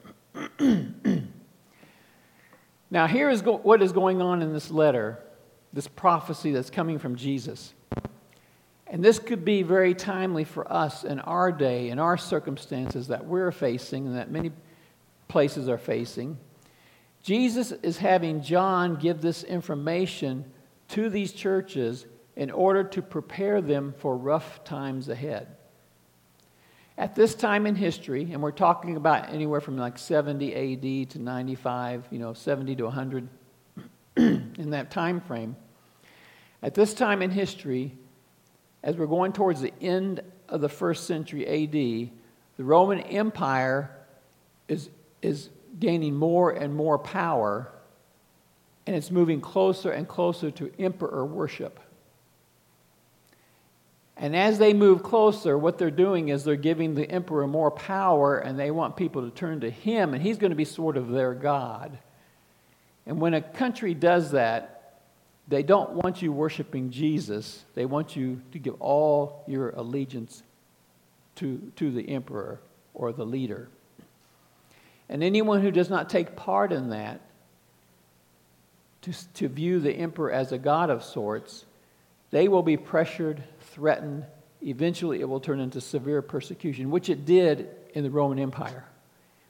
now, 2.89 3.07
here 3.07 3.29
is 3.29 3.41
go- 3.41 3.57
what 3.57 3.81
is 3.81 3.91
going 3.91 4.21
on 4.21 4.41
in 4.41 4.53
this 4.53 4.71
letter, 4.71 5.19
this 5.73 5.89
prophecy 5.89 6.53
that's 6.53 6.69
coming 6.69 6.97
from 6.97 7.17
Jesus. 7.17 7.73
And 8.93 9.03
this 9.03 9.17
could 9.17 9.43
be 9.43 9.63
very 9.63 9.95
timely 9.95 10.43
for 10.43 10.71
us 10.71 11.03
in 11.03 11.19
our 11.21 11.51
day, 11.51 11.89
in 11.89 11.97
our 11.97 12.15
circumstances 12.15 13.07
that 13.07 13.25
we're 13.25 13.51
facing 13.51 14.05
and 14.05 14.15
that 14.15 14.29
many 14.29 14.51
places 15.27 15.67
are 15.67 15.79
facing. 15.79 16.37
Jesus 17.23 17.71
is 17.71 17.97
having 17.97 18.43
John 18.43 18.97
give 18.97 19.19
this 19.19 19.43
information 19.43 20.45
to 20.89 21.09
these 21.09 21.31
churches 21.33 22.05
in 22.35 22.51
order 22.51 22.83
to 22.83 23.01
prepare 23.01 23.61
them 23.61 23.95
for 23.97 24.15
rough 24.15 24.63
times 24.63 25.09
ahead. 25.09 25.47
At 26.95 27.15
this 27.15 27.33
time 27.33 27.65
in 27.65 27.75
history, 27.75 28.31
and 28.31 28.43
we're 28.43 28.51
talking 28.51 28.95
about 28.95 29.33
anywhere 29.33 29.59
from 29.59 29.75
like 29.75 29.97
70 29.97 30.53
AD 30.53 31.09
to 31.09 31.19
95, 31.19 32.09
you 32.11 32.19
know, 32.19 32.33
70 32.33 32.75
to 32.75 32.83
100 32.83 33.27
in 34.17 34.69
that 34.69 34.91
time 34.91 35.19
frame. 35.19 35.55
At 36.61 36.75
this 36.75 36.93
time 36.93 37.23
in 37.23 37.31
history, 37.31 37.97
as 38.83 38.97
we're 38.97 39.05
going 39.07 39.31
towards 39.31 39.61
the 39.61 39.73
end 39.81 40.21
of 40.49 40.61
the 40.61 40.69
first 40.69 41.07
century 41.07 41.47
AD, 41.47 41.71
the 41.71 42.63
Roman 42.63 42.99
Empire 42.99 43.89
is, 44.67 44.89
is 45.21 45.49
gaining 45.79 46.15
more 46.15 46.51
and 46.51 46.75
more 46.75 46.99
power, 46.99 47.71
and 48.85 48.95
it's 48.95 49.09
moving 49.09 49.41
closer 49.41 49.91
and 49.91 50.07
closer 50.07 50.51
to 50.51 50.71
emperor 50.77 51.25
worship. 51.25 51.79
And 54.15 54.35
as 54.35 54.59
they 54.59 54.73
move 54.73 55.01
closer, 55.01 55.57
what 55.57 55.77
they're 55.77 55.89
doing 55.89 56.29
is 56.29 56.43
they're 56.43 56.55
giving 56.55 56.93
the 56.93 57.09
emperor 57.09 57.47
more 57.47 57.71
power, 57.71 58.37
and 58.37 58.59
they 58.59 58.69
want 58.69 58.95
people 58.95 59.23
to 59.23 59.31
turn 59.31 59.61
to 59.61 59.69
him, 59.69 60.13
and 60.13 60.21
he's 60.21 60.37
going 60.37 60.51
to 60.51 60.55
be 60.55 60.65
sort 60.65 60.97
of 60.97 61.09
their 61.09 61.33
God. 61.33 61.97
And 63.05 63.19
when 63.19 63.33
a 63.33 63.41
country 63.41 63.93
does 63.93 64.31
that, 64.31 64.72
they 65.47 65.63
don't 65.63 65.91
want 65.91 66.21
you 66.21 66.31
worshiping 66.31 66.91
Jesus. 66.91 67.63
They 67.75 67.85
want 67.85 68.15
you 68.15 68.41
to 68.53 68.59
give 68.59 68.75
all 68.79 69.43
your 69.47 69.71
allegiance 69.71 70.41
to, 71.35 71.71
to 71.75 71.91
the 71.91 72.09
emperor 72.09 72.59
or 72.93 73.11
the 73.11 73.25
leader. 73.25 73.67
And 75.09 75.23
anyone 75.23 75.61
who 75.61 75.71
does 75.71 75.89
not 75.89 76.09
take 76.09 76.35
part 76.35 76.71
in 76.71 76.89
that, 76.89 77.21
to, 79.01 79.33
to 79.33 79.49
view 79.49 79.79
the 79.79 79.91
emperor 79.91 80.31
as 80.31 80.53
a 80.53 80.57
god 80.57 80.89
of 80.89 81.03
sorts, 81.03 81.65
they 82.31 82.47
will 82.47 82.63
be 82.63 82.77
pressured, 82.77 83.43
threatened. 83.73 84.25
Eventually, 84.61 85.19
it 85.19 85.27
will 85.27 85.41
turn 85.41 85.59
into 85.59 85.81
severe 85.81 86.21
persecution, 86.21 86.89
which 86.89 87.09
it 87.09 87.25
did 87.25 87.67
in 87.93 88.03
the 88.03 88.09
Roman 88.09 88.39
Empire. 88.39 88.85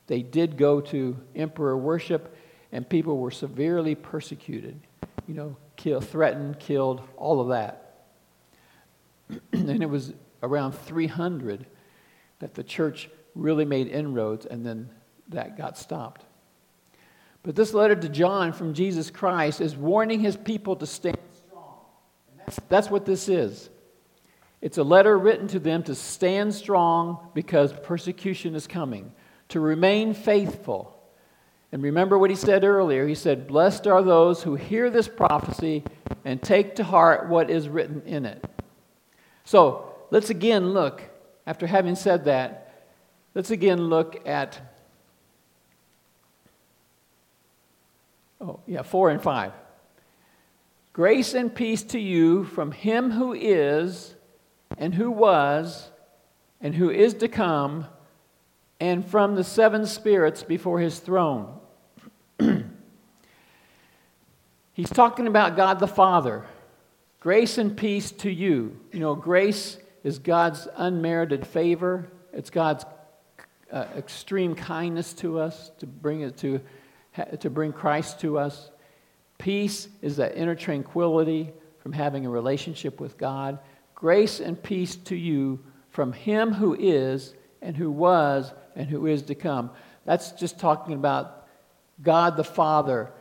They 0.08 0.24
did 0.24 0.58
go 0.58 0.82
to 0.82 1.16
emperor 1.36 1.78
worship, 1.78 2.36
and 2.72 2.88
people 2.88 3.20
were 3.20 3.32
severely 3.32 3.94
persecuted. 3.94 4.80
You 5.28 5.36
know, 5.36 5.56
kill, 5.76 6.02
threatened, 6.02 6.60
killed, 6.60 7.02
all 7.18 7.42
of 7.42 7.50
that. 7.50 8.06
and 9.54 9.82
it 9.82 9.90
was 9.90 10.14
around 10.42 10.74
300 10.74 11.66
that 12.40 12.54
the 12.54 12.64
church 12.64 13.10
really 13.36 13.66
made 13.66 13.88
inroads, 13.88 14.46
and 14.46 14.66
then 14.66 14.90
that 15.30 15.58
got 15.58 15.78
stopped. 15.78 16.26
But 17.42 17.56
this 17.56 17.74
letter 17.74 17.96
to 17.96 18.10
John 18.10 18.54
from 18.54 18.74
Jesus 18.74 19.10
Christ 19.10 19.60
is 19.60 19.76
warning 19.76 20.20
his 20.20 20.38
people 20.38 20.76
to 20.78 20.86
stand 20.86 21.18
strong. 21.36 21.80
That's 22.70 22.90
what 22.90 23.06
this 23.06 23.28
is. 23.28 23.70
It's 24.62 24.78
a 24.78 24.84
letter 24.84 25.18
written 25.18 25.48
to 25.50 25.60
them 25.60 25.84
to 25.84 25.96
stand 25.96 26.54
strong 26.54 27.32
because 27.34 27.74
persecution 27.74 28.56
is 28.56 28.66
coming, 28.66 29.12
to 29.50 29.60
remain 29.60 30.14
faithful 30.14 30.93
and 31.74 31.82
remember 31.82 32.20
what 32.20 32.30
he 32.30 32.36
said 32.36 32.64
earlier. 32.64 33.08
He 33.08 33.16
said, 33.16 33.48
Blessed 33.48 33.88
are 33.88 34.04
those 34.04 34.44
who 34.44 34.54
hear 34.54 34.92
this 34.92 35.08
prophecy 35.08 35.84
and 36.24 36.40
take 36.40 36.76
to 36.76 36.84
heart 36.84 37.28
what 37.28 37.50
is 37.50 37.68
written 37.68 38.04
in 38.06 38.28
it. 38.28 38.46
So 39.44 39.92
let's 40.12 40.30
again 40.30 40.70
look, 40.70 41.02
after 41.48 41.66
having 41.66 41.96
said 41.96 42.26
that, 42.26 42.92
let's 43.34 43.50
again 43.50 43.88
look 43.88 44.22
at, 44.28 44.62
oh, 48.40 48.60
yeah, 48.68 48.84
four 48.84 49.10
and 49.10 49.20
five. 49.20 49.52
Grace 50.94 51.34
and 51.34 51.54
peace 51.54 51.82
to 51.82 52.00
you 52.00 52.44
from 52.44 52.72
him 52.72 53.10
who 53.10 53.34
is, 53.34 54.14
and 54.78 54.94
who 54.94 55.10
was, 55.10 55.90
and 56.62 56.76
who 56.76 56.92
is 56.92 57.16
to 57.16 57.28
come, 57.28 57.88
and 58.80 59.04
from 59.04 59.34
the 59.34 59.44
seven 59.44 59.88
spirits 59.88 60.44
before 60.44 60.80
his 60.80 61.00
throne. 61.00 61.62
He's 64.74 64.90
talking 64.90 65.28
about 65.28 65.56
God 65.56 65.80
the 65.80 65.88
Father. 65.88 66.46
Grace 67.20 67.60
and 67.60 67.78
peace 67.78 68.12
to 68.12 68.30
you. 68.30 68.80
You 68.92 69.00
know, 69.00 69.14
grace 69.14 69.78
is 70.04 70.18
God's 70.18 70.68
unmerited 70.76 71.46
favor, 71.46 72.10
it's 72.34 72.50
God's 72.50 72.84
uh, 73.72 73.86
extreme 73.96 74.56
kindness 74.56 75.14
to 75.14 75.40
us 75.40 75.72
to 75.78 75.86
bring 75.86 76.22
it 76.22 76.38
to, 76.38 76.60
to 77.40 77.50
bring 77.50 77.72
Christ 77.72 78.20
to 78.22 78.40
us. 78.40 78.72
Peace 79.38 79.88
is 80.02 80.18
that 80.18 80.36
inner 80.36 80.56
tranquility 80.56 81.54
from 81.80 81.94
having 81.94 82.26
a 82.26 82.30
relationship 82.30 83.00
with 83.00 83.18
God. 83.18 83.60
Grace 83.94 84.40
and 84.40 84.62
peace 84.62 84.96
to 84.96 85.16
you 85.16 85.60
from 85.92 86.14
Him 86.14 86.52
who 86.52 86.76
is, 86.78 87.36
and 87.62 87.78
who 87.78 87.92
was, 87.92 88.52
and 88.76 88.90
who 88.90 89.06
is 89.06 89.22
to 89.24 89.36
come. 89.36 89.70
That's 90.06 90.32
just 90.32 90.60
talking 90.60 90.96
about 90.96 91.48
God 92.02 92.36
the 92.38 92.44
Father, 92.44 93.12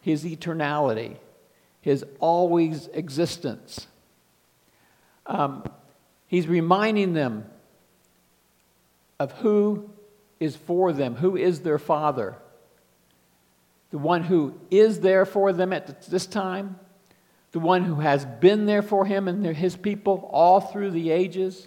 His 0.00 0.24
eternality 0.24 1.16
his 1.80 2.04
always 2.18 2.88
existence. 2.88 3.86
Um, 5.26 5.64
he's 6.26 6.46
reminding 6.46 7.14
them 7.14 7.46
of 9.18 9.32
who 9.32 9.90
is 10.38 10.56
for 10.56 10.92
them, 10.92 11.14
who 11.14 11.36
is 11.36 11.60
their 11.60 11.78
father. 11.78 12.36
The 13.90 13.98
one 13.98 14.22
who 14.22 14.54
is 14.70 15.00
there 15.00 15.24
for 15.24 15.52
them 15.52 15.72
at 15.72 16.02
this 16.02 16.26
time, 16.26 16.78
the 17.52 17.60
one 17.60 17.84
who 17.84 17.96
has 17.96 18.24
been 18.24 18.66
there 18.66 18.82
for 18.82 19.04
him 19.04 19.26
and 19.26 19.44
his 19.44 19.76
people 19.76 20.28
all 20.32 20.60
through 20.60 20.92
the 20.92 21.10
ages, 21.10 21.66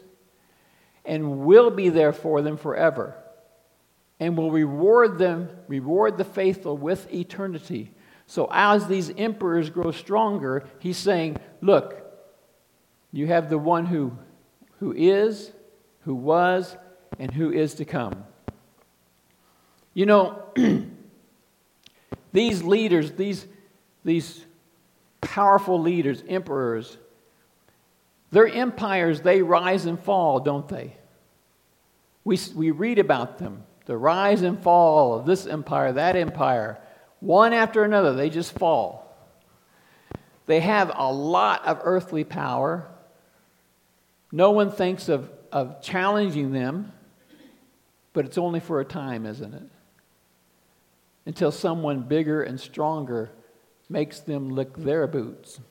and 1.05 1.39
will 1.39 1.69
be 1.69 1.89
there 1.89 2.13
for 2.13 2.41
them 2.41 2.55
forever, 2.55 3.15
and 4.19 4.37
will 4.37 4.51
reward 4.51 5.17
them, 5.17 5.49
reward 5.67 6.17
the 6.17 6.23
faithful 6.23 6.77
with 6.77 7.13
eternity. 7.13 7.91
So, 8.27 8.47
as 8.51 8.87
these 8.87 9.11
emperors 9.17 9.69
grow 9.69 9.91
stronger, 9.91 10.63
he's 10.79 10.97
saying, 10.97 11.37
Look, 11.61 12.03
you 13.11 13.27
have 13.27 13.49
the 13.49 13.57
one 13.57 13.85
who, 13.85 14.17
who 14.79 14.93
is, 14.93 15.51
who 16.01 16.15
was, 16.15 16.75
and 17.19 17.31
who 17.31 17.51
is 17.51 17.75
to 17.75 17.85
come. 17.85 18.25
You 19.93 20.05
know, 20.07 20.43
these 22.33 22.63
leaders, 22.63 23.11
these, 23.11 23.45
these 24.03 24.43
powerful 25.21 25.79
leaders, 25.79 26.23
emperors, 26.27 26.97
their 28.31 28.47
empires, 28.47 29.21
they 29.21 29.43
rise 29.43 29.85
and 29.85 29.99
fall, 29.99 30.39
don't 30.39 30.67
they? 30.67 30.97
We, 32.23 32.39
we 32.55 32.71
read 32.71 32.97
about 32.97 33.37
them 33.37 33.63
the 33.85 33.97
rise 33.97 34.41
and 34.43 34.61
fall 34.61 35.13
of 35.13 35.25
this 35.25 35.45
empire, 35.45 35.91
that 35.91 36.15
empire. 36.15 36.79
One 37.23 37.53
after 37.53 37.85
another, 37.85 38.13
they 38.13 38.29
just 38.29 38.51
fall. 38.51 39.15
They 40.45 40.59
have 40.59 40.91
a 40.93 41.09
lot 41.09 41.65
of 41.65 41.79
earthly 41.85 42.25
power. 42.25 42.85
No 44.29 44.51
one 44.51 44.69
thinks 44.69 45.07
of, 45.07 45.31
of 45.49 45.81
challenging 45.81 46.51
them, 46.51 46.91
but 48.11 48.25
it's 48.25 48.37
only 48.37 48.59
for 48.59 48.81
a 48.81 48.85
time, 48.85 49.25
isn't 49.25 49.53
it? 49.53 49.63
Until 51.25 51.53
someone 51.53 52.01
bigger 52.01 52.43
and 52.43 52.59
stronger 52.59 53.31
makes 53.87 54.19
them 54.19 54.49
lick 54.49 54.75
their 54.75 55.07
boots. 55.07 55.61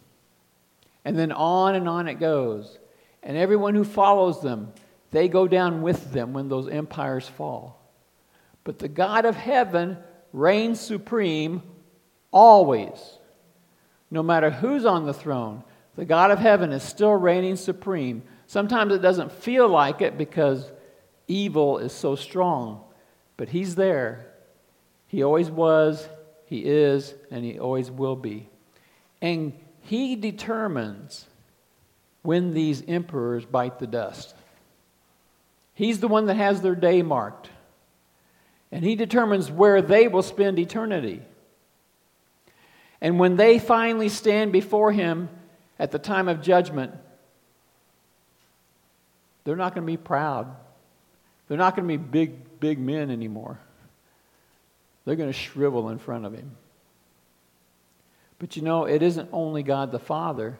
And 1.04 1.18
then 1.18 1.32
on 1.32 1.74
and 1.74 1.86
on 1.86 2.08
it 2.08 2.14
goes. 2.14 2.78
And 3.22 3.36
everyone 3.36 3.74
who 3.74 3.84
follows 3.84 4.40
them, 4.40 4.72
they 5.10 5.28
go 5.28 5.46
down 5.46 5.82
with 5.82 6.12
them 6.12 6.32
when 6.32 6.48
those 6.48 6.66
empires 6.66 7.28
fall. 7.28 7.78
But 8.64 8.78
the 8.78 8.88
God 8.88 9.26
of 9.26 9.36
heaven 9.36 9.98
reigns 10.32 10.80
supreme 10.80 11.62
always. 12.30 13.18
No 14.10 14.22
matter 14.22 14.50
who's 14.50 14.84
on 14.84 15.06
the 15.06 15.14
throne, 15.14 15.62
the 15.96 16.04
God 16.04 16.30
of 16.30 16.38
heaven 16.38 16.72
is 16.72 16.82
still 16.82 17.12
reigning 17.12 17.56
supreme. 17.56 18.22
Sometimes 18.46 18.92
it 18.92 19.02
doesn't 19.02 19.32
feel 19.32 19.68
like 19.68 20.00
it 20.00 20.18
because 20.18 20.70
evil 21.28 21.78
is 21.78 21.92
so 21.92 22.16
strong, 22.16 22.82
but 23.36 23.48
He's 23.48 23.74
there. 23.74 24.26
He 25.06 25.22
always 25.22 25.50
was, 25.50 26.08
He 26.46 26.64
is, 26.64 27.14
and 27.30 27.44
He 27.44 27.58
always 27.58 27.90
will 27.90 28.16
be. 28.16 28.48
And 29.20 29.52
He 29.80 30.16
determines 30.16 31.26
when 32.22 32.54
these 32.54 32.82
emperors 32.86 33.44
bite 33.44 33.78
the 33.78 33.86
dust. 33.86 34.34
He's 35.74 36.00
the 36.00 36.08
one 36.08 36.26
that 36.26 36.36
has 36.36 36.60
their 36.60 36.74
day 36.74 37.02
marked 37.02 37.48
and 38.72 38.84
He 38.84 38.96
determines 38.96 39.50
where 39.50 39.80
they 39.80 40.08
will 40.08 40.22
spend 40.22 40.58
eternity. 40.58 41.22
And 43.00 43.18
when 43.18 43.36
they 43.36 43.58
finally 43.58 44.08
stand 44.08 44.50
before 44.50 44.90
Him 44.90 45.28
at 45.78 45.92
the 45.92 45.98
time 45.98 46.28
of 46.28 46.42
judgment, 46.42 46.92
they're 49.44 49.56
not 49.56 49.74
going 49.74 49.86
to 49.86 49.92
be 49.92 49.96
proud. 49.96 50.54
They're 51.46 51.58
not 51.58 51.76
going 51.76 51.86
to 51.86 51.98
be 51.98 52.02
big, 52.02 52.58
big 52.58 52.78
men 52.78 53.10
anymore. 53.10 53.58
They're 55.04 55.16
going 55.16 55.28
to 55.30 55.38
shrivel 55.38 55.88
in 55.90 55.98
front 55.98 56.24
of 56.24 56.32
Him. 56.32 56.56
But 58.38 58.56
you 58.56 58.62
know, 58.62 58.86
it 58.86 59.02
isn't 59.02 59.28
only 59.32 59.62
God 59.62 59.92
the 59.92 60.00
Father. 60.00 60.58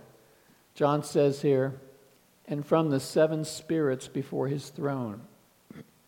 John 0.75 1.03
says 1.03 1.43
here, 1.43 1.81
and 2.47 2.65
from 2.67 2.91
the 2.91 3.01
seven 3.01 3.45
spirits 3.45 4.09
before 4.09 4.49
his 4.49 4.69
throne. 4.69 5.23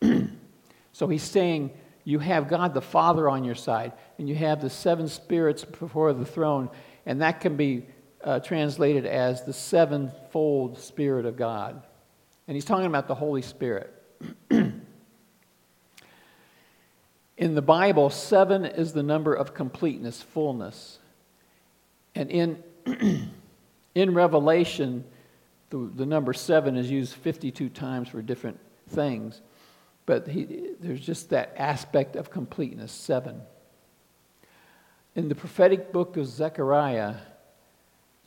so 0.93 1.07
he's 1.07 1.23
saying 1.23 1.71
you 2.05 2.19
have 2.19 2.47
God 2.47 2.73
the 2.73 2.81
Father 2.81 3.27
on 3.27 3.43
your 3.43 3.55
side, 3.55 3.91
and 4.17 4.29
you 4.29 4.35
have 4.35 4.61
the 4.61 4.69
seven 4.69 5.09
spirits 5.09 5.65
before 5.65 6.13
the 6.13 6.25
throne, 6.25 6.69
and 7.05 7.21
that 7.21 7.41
can 7.41 7.57
be 7.57 7.87
uh, 8.23 8.39
translated 8.39 9.05
as 9.05 9.43
the 9.43 9.53
sevenfold 9.53 10.79
Spirit 10.79 11.25
of 11.25 11.35
God. 11.35 11.83
And 12.47 12.55
he's 12.55 12.63
talking 12.63 12.85
about 12.85 13.07
the 13.07 13.15
Holy 13.15 13.41
Spirit. 13.41 13.91
in 14.49 14.83
the 17.37 17.61
Bible, 17.61 18.11
seven 18.11 18.65
is 18.65 18.93
the 18.93 19.03
number 19.03 19.33
of 19.33 19.55
completeness, 19.55 20.21
fullness. 20.21 20.99
And 22.13 22.29
in, 22.29 22.63
in 23.95 24.13
Revelation, 24.13 25.03
the, 25.71 25.89
the 25.95 26.05
number 26.05 26.33
seven 26.33 26.77
is 26.77 26.89
used 26.89 27.15
52 27.15 27.69
times 27.69 28.09
for 28.09 28.21
different 28.21 28.59
things. 28.89 29.41
But 30.05 30.27
he, 30.27 30.71
there's 30.79 31.01
just 31.01 31.29
that 31.31 31.53
aspect 31.57 32.15
of 32.15 32.29
completeness, 32.29 32.91
seven. 32.91 33.41
In 35.15 35.29
the 35.29 35.35
prophetic 35.35 35.91
book 35.91 36.17
of 36.17 36.27
Zechariah, 36.27 37.15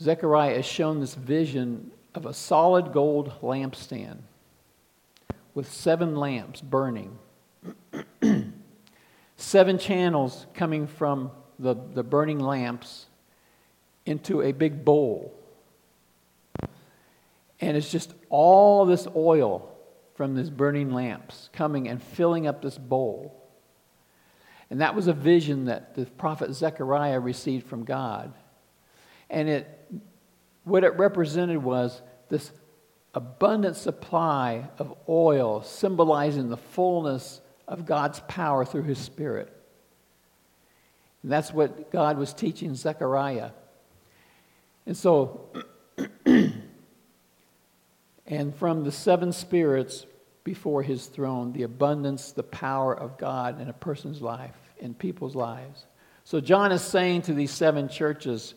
Zechariah 0.01 0.55
is 0.55 0.67
shown 0.67 1.01
this 1.01 1.15
vision 1.15 1.91
of 2.15 2.27
a 2.27 2.35
solid 2.35 2.93
gold 2.93 3.33
lampstand 3.43 4.19
with 5.55 5.73
seven 5.73 6.17
lamps 6.17 6.61
burning, 6.61 7.19
seven 9.37 9.79
channels 9.79 10.47
coming 10.55 10.87
from 10.87 11.31
the, 11.59 11.77
the 11.95 12.03
burning 12.03 12.41
lamps 12.41 13.07
into 14.07 14.43
a 14.43 14.53
big 14.53 14.85
bowl. 14.85 15.35
And 17.61 17.77
it's 17.77 17.91
just 17.91 18.15
all 18.31 18.87
this 18.87 19.07
oil 19.15 19.78
from 20.19 20.35
these 20.35 20.51
burning 20.51 20.91
lamps 20.91 21.49
coming 21.53 21.87
and 21.87 22.03
filling 22.03 22.49
up 22.49 22.61
this 22.61 22.77
bowl. 22.77 23.41
And 24.69 24.81
that 24.81 24.97
was 24.97 25.07
a 25.07 25.13
vision 25.13 25.67
that 25.67 25.95
the 25.95 26.07
prophet 26.07 26.53
Zechariah 26.53 27.21
received 27.21 27.69
from 27.69 27.85
God. 27.85 28.35
And 29.31 29.49
it, 29.49 29.93
what 30.65 30.83
it 30.83 30.99
represented 30.99 31.63
was 31.63 32.03
this 32.31 32.51
abundant 33.15 33.77
supply 33.77 34.69
of 34.79 34.93
oil, 35.09 35.63
symbolizing 35.63 36.49
the 36.49 36.57
fullness 36.57 37.41
of 37.69 37.87
God's 37.87 38.19
power 38.27 38.65
through 38.65 38.83
his 38.83 38.99
Spirit. 38.99 39.57
And 41.23 41.31
that's 41.31 41.53
what 41.53 41.93
God 41.93 42.19
was 42.19 42.35
teaching 42.35 42.75
Zechariah. 42.75 43.51
And 44.85 44.97
so, 44.97 45.49
and 48.29 48.55
from 48.55 48.85
the 48.85 48.93
seven 48.93 49.33
spirits 49.33 50.07
before 50.45 50.83
his 50.83 51.07
throne, 51.07 51.53
the 51.53 51.65
abundance, 51.65 52.33
the 52.33 52.43
power 52.43 52.95
of 52.95 53.19
God 53.19 53.61
in 53.61 53.69
a 53.69 53.73
person's 53.73 54.23
life, 54.23 54.57
in 54.79 54.95
people's 54.95 55.35
lives. 55.35 55.87
So 56.25 56.41
John 56.41 56.71
is 56.71 56.83
saying 56.83 57.23
to 57.23 57.35
these 57.35 57.51
seven 57.51 57.89
churches, 57.89 58.55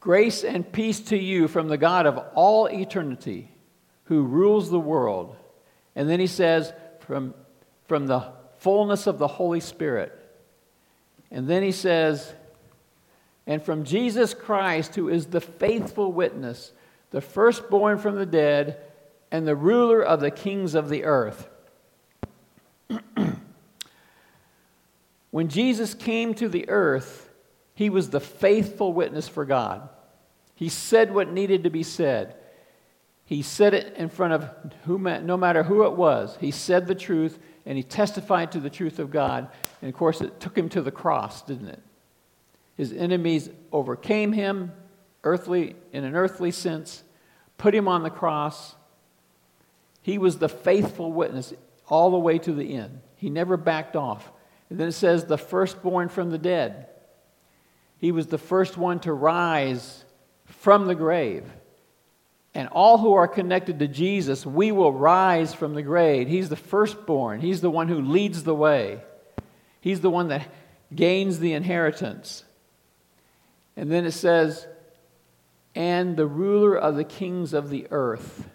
Grace 0.00 0.44
and 0.44 0.70
peace 0.70 1.00
to 1.00 1.16
you 1.16 1.46
from 1.46 1.68
the 1.68 1.78
God 1.78 2.06
of 2.06 2.18
all 2.34 2.66
eternity, 2.66 3.50
who 4.04 4.22
rules 4.22 4.70
the 4.70 4.80
world. 4.80 5.36
And 5.94 6.08
then 6.08 6.20
he 6.20 6.26
says, 6.26 6.72
from, 7.00 7.34
from 7.86 8.06
the 8.06 8.32
fullness 8.58 9.06
of 9.06 9.18
the 9.18 9.28
Holy 9.28 9.60
Spirit. 9.60 10.16
And 11.30 11.46
then 11.46 11.62
he 11.62 11.72
says, 11.72 12.32
and 13.46 13.62
from 13.62 13.84
Jesus 13.84 14.32
Christ, 14.32 14.94
who 14.94 15.08
is 15.08 15.26
the 15.26 15.40
faithful 15.40 16.12
witness, 16.12 16.72
the 17.10 17.20
firstborn 17.20 17.98
from 17.98 18.16
the 18.16 18.26
dead, 18.26 18.80
and 19.30 19.46
the 19.46 19.56
ruler 19.56 20.02
of 20.02 20.20
the 20.20 20.30
kings 20.30 20.74
of 20.74 20.88
the 20.88 21.04
earth. 21.04 21.48
when 25.30 25.48
Jesus 25.48 25.94
came 25.94 26.34
to 26.34 26.48
the 26.48 26.68
earth, 26.68 27.30
he 27.74 27.90
was 27.90 28.10
the 28.10 28.20
faithful 28.20 28.92
witness 28.92 29.28
for 29.28 29.44
God. 29.44 29.88
He 30.54 30.68
said 30.68 31.14
what 31.14 31.32
needed 31.32 31.64
to 31.64 31.70
be 31.70 31.82
said. 31.82 32.36
He 33.24 33.42
said 33.42 33.72
it 33.74 33.96
in 33.96 34.08
front 34.08 34.34
of 34.34 34.50
no 35.24 35.36
matter 35.36 35.62
who 35.62 35.84
it 35.84 35.92
was. 35.92 36.36
He 36.40 36.50
said 36.50 36.86
the 36.86 36.94
truth 36.94 37.38
and 37.64 37.76
he 37.76 37.84
testified 37.84 38.52
to 38.52 38.60
the 38.60 38.70
truth 38.70 38.98
of 38.98 39.10
God. 39.10 39.48
And 39.80 39.88
of 39.88 39.96
course, 39.96 40.20
it 40.20 40.40
took 40.40 40.58
him 40.58 40.68
to 40.70 40.82
the 40.82 40.90
cross, 40.90 41.42
didn't 41.42 41.68
it? 41.68 41.80
His 42.76 42.92
enemies 42.92 43.48
overcame 43.72 44.32
him 44.32 44.72
earthly 45.24 45.76
in 45.92 46.04
an 46.04 46.14
earthly 46.14 46.50
sense, 46.50 47.02
put 47.58 47.74
him 47.74 47.88
on 47.88 48.02
the 48.02 48.10
cross. 48.10 48.74
He 50.02 50.18
was 50.18 50.38
the 50.38 50.48
faithful 50.48 51.12
witness 51.12 51.52
all 51.88 52.10
the 52.10 52.18
way 52.18 52.38
to 52.38 52.52
the 52.52 52.74
end. 52.74 53.00
He 53.16 53.30
never 53.30 53.56
backed 53.56 53.96
off. 53.96 54.30
And 54.70 54.78
then 54.78 54.88
it 54.88 54.92
says 54.92 55.24
the 55.24 55.36
firstborn 55.36 56.08
from 56.08 56.30
the 56.30 56.38
dead. 56.38 56.86
He 57.98 58.12
was 58.12 58.28
the 58.28 58.38
first 58.38 58.78
one 58.78 59.00
to 59.00 59.12
rise 59.12 60.04
from 60.46 60.86
the 60.86 60.94
grave. 60.94 61.44
And 62.54 62.68
all 62.68 62.98
who 62.98 63.14
are 63.14 63.28
connected 63.28 63.78
to 63.78 63.88
Jesus, 63.88 64.44
we 64.44 64.72
will 64.72 64.92
rise 64.92 65.54
from 65.54 65.74
the 65.74 65.82
grave. 65.82 66.26
He's 66.28 66.48
the 66.48 66.56
firstborn, 66.56 67.40
He's 67.40 67.60
the 67.60 67.70
one 67.70 67.88
who 67.88 68.00
leads 68.00 68.42
the 68.42 68.54
way, 68.54 69.00
He's 69.80 70.00
the 70.00 70.10
one 70.10 70.28
that 70.28 70.48
gains 70.94 71.38
the 71.38 71.52
inheritance. 71.52 72.44
And 73.76 73.90
then 73.90 74.04
it 74.04 74.12
says, 74.12 74.66
and 75.80 76.14
the 76.14 76.26
ruler 76.26 76.76
of 76.76 76.94
the 76.94 77.04
kings 77.04 77.54
of 77.54 77.70
the 77.70 77.86
earth. 77.90 78.46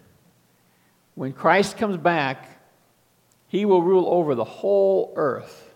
When 1.16 1.32
Christ 1.32 1.76
comes 1.76 1.96
back, 1.96 2.48
he 3.48 3.64
will 3.64 3.82
rule 3.82 4.06
over 4.06 4.36
the 4.36 4.44
whole 4.44 5.12
earth. 5.16 5.74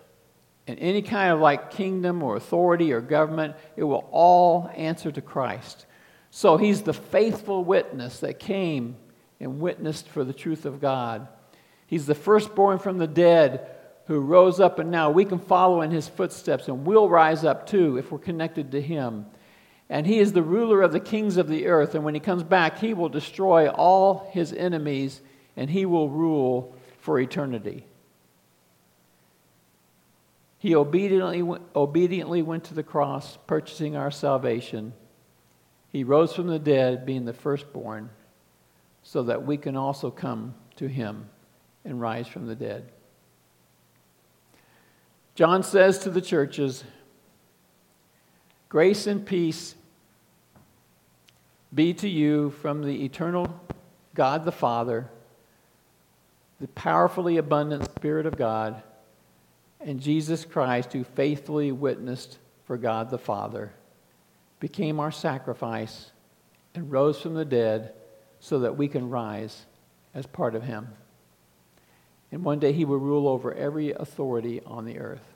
And 0.68 0.78
any 0.78 1.02
kind 1.02 1.32
of 1.32 1.40
like 1.40 1.72
kingdom 1.72 2.22
or 2.22 2.36
authority 2.36 2.92
or 2.92 3.00
government, 3.00 3.56
it 3.74 3.82
will 3.82 4.08
all 4.12 4.70
answer 4.76 5.10
to 5.10 5.20
Christ. 5.20 5.86
So 6.30 6.56
he's 6.56 6.82
the 6.82 6.92
faithful 6.92 7.64
witness 7.64 8.20
that 8.20 8.38
came 8.38 8.94
and 9.40 9.58
witnessed 9.58 10.06
for 10.06 10.22
the 10.22 10.32
truth 10.32 10.66
of 10.66 10.80
God. 10.80 11.26
He's 11.88 12.06
the 12.06 12.14
firstborn 12.14 12.78
from 12.78 12.98
the 12.98 13.08
dead 13.08 13.68
who 14.06 14.20
rose 14.20 14.60
up, 14.60 14.78
and 14.78 14.92
now 14.92 15.10
we 15.10 15.24
can 15.24 15.40
follow 15.40 15.80
in 15.80 15.90
his 15.90 16.06
footsteps 16.06 16.68
and 16.68 16.86
we'll 16.86 17.08
rise 17.08 17.44
up 17.44 17.66
too 17.66 17.96
if 17.96 18.12
we're 18.12 18.20
connected 18.20 18.70
to 18.70 18.80
him. 18.80 19.26
And 19.90 20.06
he 20.06 20.20
is 20.20 20.32
the 20.32 20.42
ruler 20.42 20.82
of 20.82 20.92
the 20.92 21.00
kings 21.00 21.36
of 21.36 21.48
the 21.48 21.66
earth, 21.66 21.96
and 21.96 22.04
when 22.04 22.14
he 22.14 22.20
comes 22.20 22.44
back, 22.44 22.78
he 22.78 22.94
will 22.94 23.08
destroy 23.08 23.68
all 23.68 24.30
his 24.32 24.52
enemies 24.52 25.20
and 25.56 25.68
he 25.68 25.84
will 25.84 26.08
rule 26.08 26.76
for 27.00 27.18
eternity. 27.18 27.84
He 30.58 30.76
obediently, 30.76 31.58
obediently 31.74 32.40
went 32.40 32.64
to 32.64 32.74
the 32.74 32.84
cross, 32.84 33.36
purchasing 33.48 33.96
our 33.96 34.12
salvation. 34.12 34.92
He 35.88 36.04
rose 36.04 36.34
from 36.34 36.46
the 36.46 36.58
dead, 36.60 37.04
being 37.04 37.24
the 37.24 37.32
firstborn, 37.32 38.10
so 39.02 39.24
that 39.24 39.44
we 39.44 39.56
can 39.56 39.76
also 39.76 40.10
come 40.10 40.54
to 40.76 40.86
him 40.86 41.28
and 41.84 42.00
rise 42.00 42.28
from 42.28 42.46
the 42.46 42.54
dead. 42.54 42.92
John 45.34 45.64
says 45.64 45.98
to 46.00 46.10
the 46.10 46.20
churches, 46.20 46.84
Grace 48.68 49.08
and 49.08 49.26
peace 49.26 49.74
be 51.74 51.94
to 51.94 52.08
you 52.08 52.50
from 52.50 52.82
the 52.82 53.04
eternal 53.04 53.60
God 54.14 54.44
the 54.44 54.52
Father, 54.52 55.08
the 56.60 56.68
powerfully 56.68 57.36
abundant 57.36 57.84
Spirit 57.94 58.26
of 58.26 58.36
God, 58.36 58.82
and 59.80 60.00
Jesus 60.00 60.44
Christ, 60.44 60.92
who 60.92 61.04
faithfully 61.04 61.72
witnessed 61.72 62.38
for 62.64 62.76
God 62.76 63.10
the 63.10 63.18
Father 63.18 63.72
became 64.60 65.00
our 65.00 65.10
sacrifice 65.10 66.12
and 66.74 66.92
rose 66.92 67.20
from 67.20 67.34
the 67.34 67.44
dead 67.44 67.94
so 68.38 68.60
that 68.60 68.76
we 68.76 68.86
can 68.86 69.08
rise 69.08 69.64
as 70.14 70.26
part 70.26 70.54
of 70.54 70.62
him. 70.62 70.88
And 72.30 72.44
one 72.44 72.58
day 72.58 72.72
he 72.72 72.84
will 72.84 72.98
rule 72.98 73.26
over 73.26 73.52
every 73.52 73.92
authority 73.92 74.60
on 74.64 74.84
the 74.84 74.98
earth. 74.98 75.34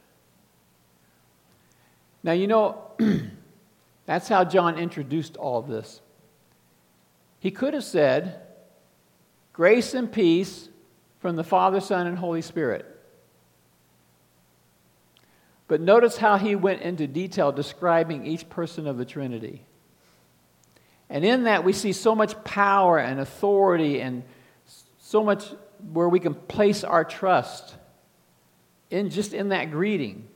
Now, 2.23 2.33
you 2.33 2.47
know, 2.47 2.83
that's 4.07 4.29
how 4.29 4.45
John 4.45 4.79
introduced 4.79 5.37
all 5.37 5.63
this. 5.63 6.01
He 7.45 7.51
could 7.51 7.75
have 7.75 7.85
said, 7.85 8.41
Grace 9.53 9.93
and 9.93 10.11
peace 10.11 10.71
from 11.19 11.37
the 11.37 11.45
Father, 11.45 11.79
Son, 11.79 12.07
and 12.07 12.17
Holy 12.17 12.41
Spirit. 12.41 12.87
But 15.69 15.83
notice 15.83 16.17
how 16.17 16.39
he 16.39 16.57
went 16.57 16.81
into 16.81 17.07
detail 17.07 17.53
describing 17.53 18.25
each 18.25 18.49
person 18.49 18.87
of 18.87 18.97
the 18.97 19.05
Trinity. 19.05 19.67
And 21.11 21.23
in 21.23 21.45
that, 21.45 21.65
we 21.65 21.75
see 21.75 21.93
so 21.93 22.15
much 22.15 22.43
power 22.45 22.99
and 22.99 23.21
authority 23.21 24.01
and 24.01 24.23
so 24.99 25.23
much 25.23 25.45
where 25.93 26.09
we 26.09 26.21
can 26.21 26.33
place 26.33 26.83
our 26.83 27.05
trust 27.05 27.75
in 28.89 29.11
just 29.11 29.35
in 29.35 29.51
that 29.51 29.71
greeting. 29.71 30.27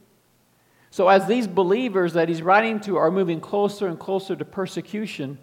So, 0.90 1.08
as 1.08 1.26
these 1.26 1.46
believers 1.46 2.12
that 2.12 2.28
he's 2.28 2.42
writing 2.42 2.80
to 2.80 2.98
are 2.98 3.10
moving 3.10 3.40
closer 3.40 3.86
and 3.86 3.98
closer 3.98 4.36
to 4.36 4.44
persecution, 4.44 5.38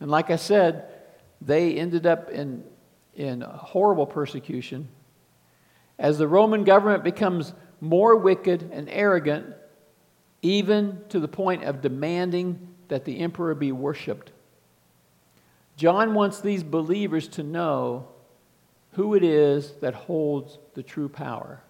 and 0.00 0.10
like 0.10 0.30
I 0.30 0.36
said, 0.36 0.90
they 1.40 1.74
ended 1.74 2.06
up 2.06 2.30
in, 2.30 2.64
in 3.14 3.40
horrible 3.40 4.06
persecution. 4.06 4.88
As 5.98 6.18
the 6.18 6.28
Roman 6.28 6.64
government 6.64 7.04
becomes 7.04 7.52
more 7.80 8.16
wicked 8.16 8.70
and 8.72 8.88
arrogant, 8.88 9.54
even 10.42 11.00
to 11.08 11.20
the 11.20 11.28
point 11.28 11.64
of 11.64 11.80
demanding 11.80 12.74
that 12.88 13.04
the 13.04 13.18
emperor 13.18 13.54
be 13.54 13.72
worshiped. 13.72 14.32
John 15.76 16.14
wants 16.14 16.40
these 16.40 16.62
believers 16.62 17.28
to 17.28 17.42
know 17.42 18.08
who 18.92 19.14
it 19.14 19.22
is 19.22 19.72
that 19.82 19.94
holds 19.94 20.58
the 20.74 20.82
true 20.82 21.08
power. 21.08 21.62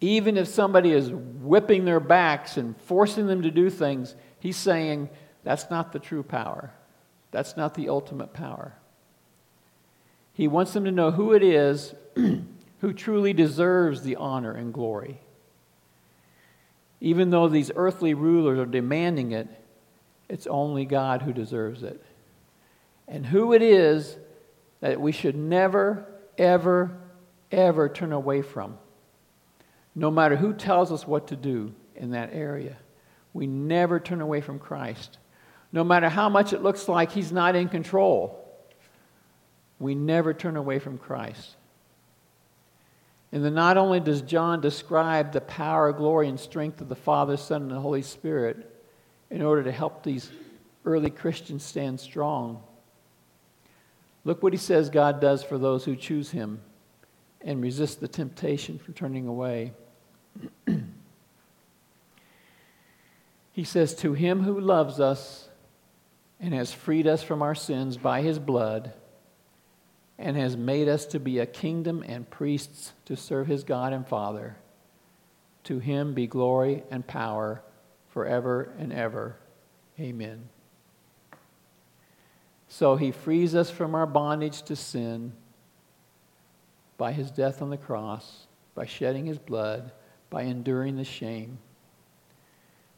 Even 0.00 0.36
if 0.36 0.48
somebody 0.48 0.92
is 0.92 1.10
whipping 1.12 1.84
their 1.84 2.00
backs 2.00 2.56
and 2.56 2.76
forcing 2.82 3.26
them 3.26 3.42
to 3.42 3.50
do 3.50 3.70
things, 3.70 4.14
he's 4.38 4.56
saying 4.56 5.08
that's 5.44 5.70
not 5.70 5.92
the 5.92 5.98
true 5.98 6.22
power. 6.22 6.72
That's 7.32 7.56
not 7.56 7.74
the 7.74 7.88
ultimate 7.88 8.32
power. 8.32 8.74
He 10.34 10.46
wants 10.46 10.72
them 10.72 10.84
to 10.84 10.92
know 10.92 11.10
who 11.10 11.32
it 11.32 11.42
is 11.42 11.94
who 12.80 12.92
truly 12.92 13.32
deserves 13.32 14.02
the 14.02 14.16
honor 14.16 14.52
and 14.52 14.72
glory. 14.72 15.20
Even 17.00 17.30
though 17.30 17.48
these 17.48 17.72
earthly 17.74 18.14
rulers 18.14 18.58
are 18.58 18.66
demanding 18.66 19.32
it, 19.32 19.48
it's 20.28 20.46
only 20.46 20.84
God 20.84 21.22
who 21.22 21.32
deserves 21.32 21.82
it. 21.82 22.02
And 23.08 23.26
who 23.26 23.52
it 23.52 23.62
is 23.62 24.16
that 24.80 25.00
we 25.00 25.12
should 25.12 25.36
never, 25.36 26.06
ever, 26.38 26.96
ever 27.50 27.88
turn 27.88 28.12
away 28.12 28.42
from. 28.42 28.78
No 29.94 30.10
matter 30.10 30.36
who 30.36 30.52
tells 30.52 30.90
us 30.90 31.06
what 31.06 31.28
to 31.28 31.36
do 31.36 31.74
in 31.94 32.12
that 32.12 32.30
area, 32.32 32.76
we 33.32 33.46
never 33.46 34.00
turn 34.00 34.20
away 34.20 34.40
from 34.40 34.58
Christ. 34.58 35.18
No 35.72 35.82
matter 35.82 36.08
how 36.08 36.28
much 36.28 36.52
it 36.52 36.62
looks 36.62 36.88
like 36.88 37.12
He's 37.12 37.32
not 37.32 37.56
in 37.56 37.68
control, 37.68 38.38
we 39.78 39.94
never 39.94 40.34
turn 40.34 40.56
away 40.56 40.78
from 40.78 40.98
Christ. 40.98 41.56
And 43.32 43.42
then 43.42 43.54
not 43.54 43.78
only 43.78 43.98
does 43.98 44.20
John 44.20 44.60
describe 44.60 45.32
the 45.32 45.40
power, 45.40 45.90
glory, 45.92 46.28
and 46.28 46.38
strength 46.38 46.82
of 46.82 46.90
the 46.90 46.94
Father, 46.94 47.38
Son, 47.38 47.62
and 47.62 47.70
the 47.70 47.80
Holy 47.80 48.02
Spirit 48.02 48.68
in 49.30 49.40
order 49.40 49.62
to 49.64 49.72
help 49.72 50.02
these 50.02 50.30
early 50.84 51.08
Christians 51.08 51.64
stand 51.64 51.98
strong, 51.98 52.62
look 54.24 54.42
what 54.42 54.52
he 54.52 54.58
says 54.58 54.90
God 54.90 55.20
does 55.20 55.42
for 55.42 55.56
those 55.56 55.86
who 55.86 55.96
choose 55.96 56.30
him 56.30 56.60
and 57.40 57.62
resist 57.62 58.00
the 58.00 58.08
temptation 58.08 58.78
from 58.78 58.92
turning 58.92 59.26
away. 59.26 59.72
he 63.52 63.64
says, 63.64 63.94
To 63.96 64.12
him 64.12 64.42
who 64.42 64.60
loves 64.60 65.00
us 65.00 65.48
and 66.42 66.52
has 66.52 66.72
freed 66.72 67.06
us 67.06 67.22
from 67.22 67.40
our 67.40 67.54
sins 67.54 67.96
by 67.96 68.20
his 68.20 68.40
blood 68.40 68.92
and 70.18 70.36
has 70.36 70.56
made 70.56 70.88
us 70.88 71.06
to 71.06 71.20
be 71.20 71.38
a 71.38 71.46
kingdom 71.46 72.04
and 72.06 72.28
priests 72.28 72.92
to 73.04 73.16
serve 73.16 73.46
his 73.46 73.62
God 73.62 73.92
and 73.92 74.06
Father. 74.06 74.56
To 75.64 75.78
him 75.78 76.14
be 76.14 76.26
glory 76.26 76.82
and 76.90 77.06
power 77.06 77.62
forever 78.10 78.74
and 78.78 78.92
ever. 78.92 79.36
Amen. 79.98 80.48
So 82.68 82.96
he 82.96 83.12
frees 83.12 83.54
us 83.54 83.70
from 83.70 83.94
our 83.94 84.06
bondage 84.06 84.62
to 84.62 84.74
sin 84.74 85.32
by 86.98 87.12
his 87.12 87.30
death 87.30 87.62
on 87.62 87.70
the 87.70 87.76
cross, 87.76 88.46
by 88.74 88.86
shedding 88.86 89.26
his 89.26 89.38
blood, 89.38 89.92
by 90.28 90.42
enduring 90.42 90.96
the 90.96 91.04
shame. 91.04 91.58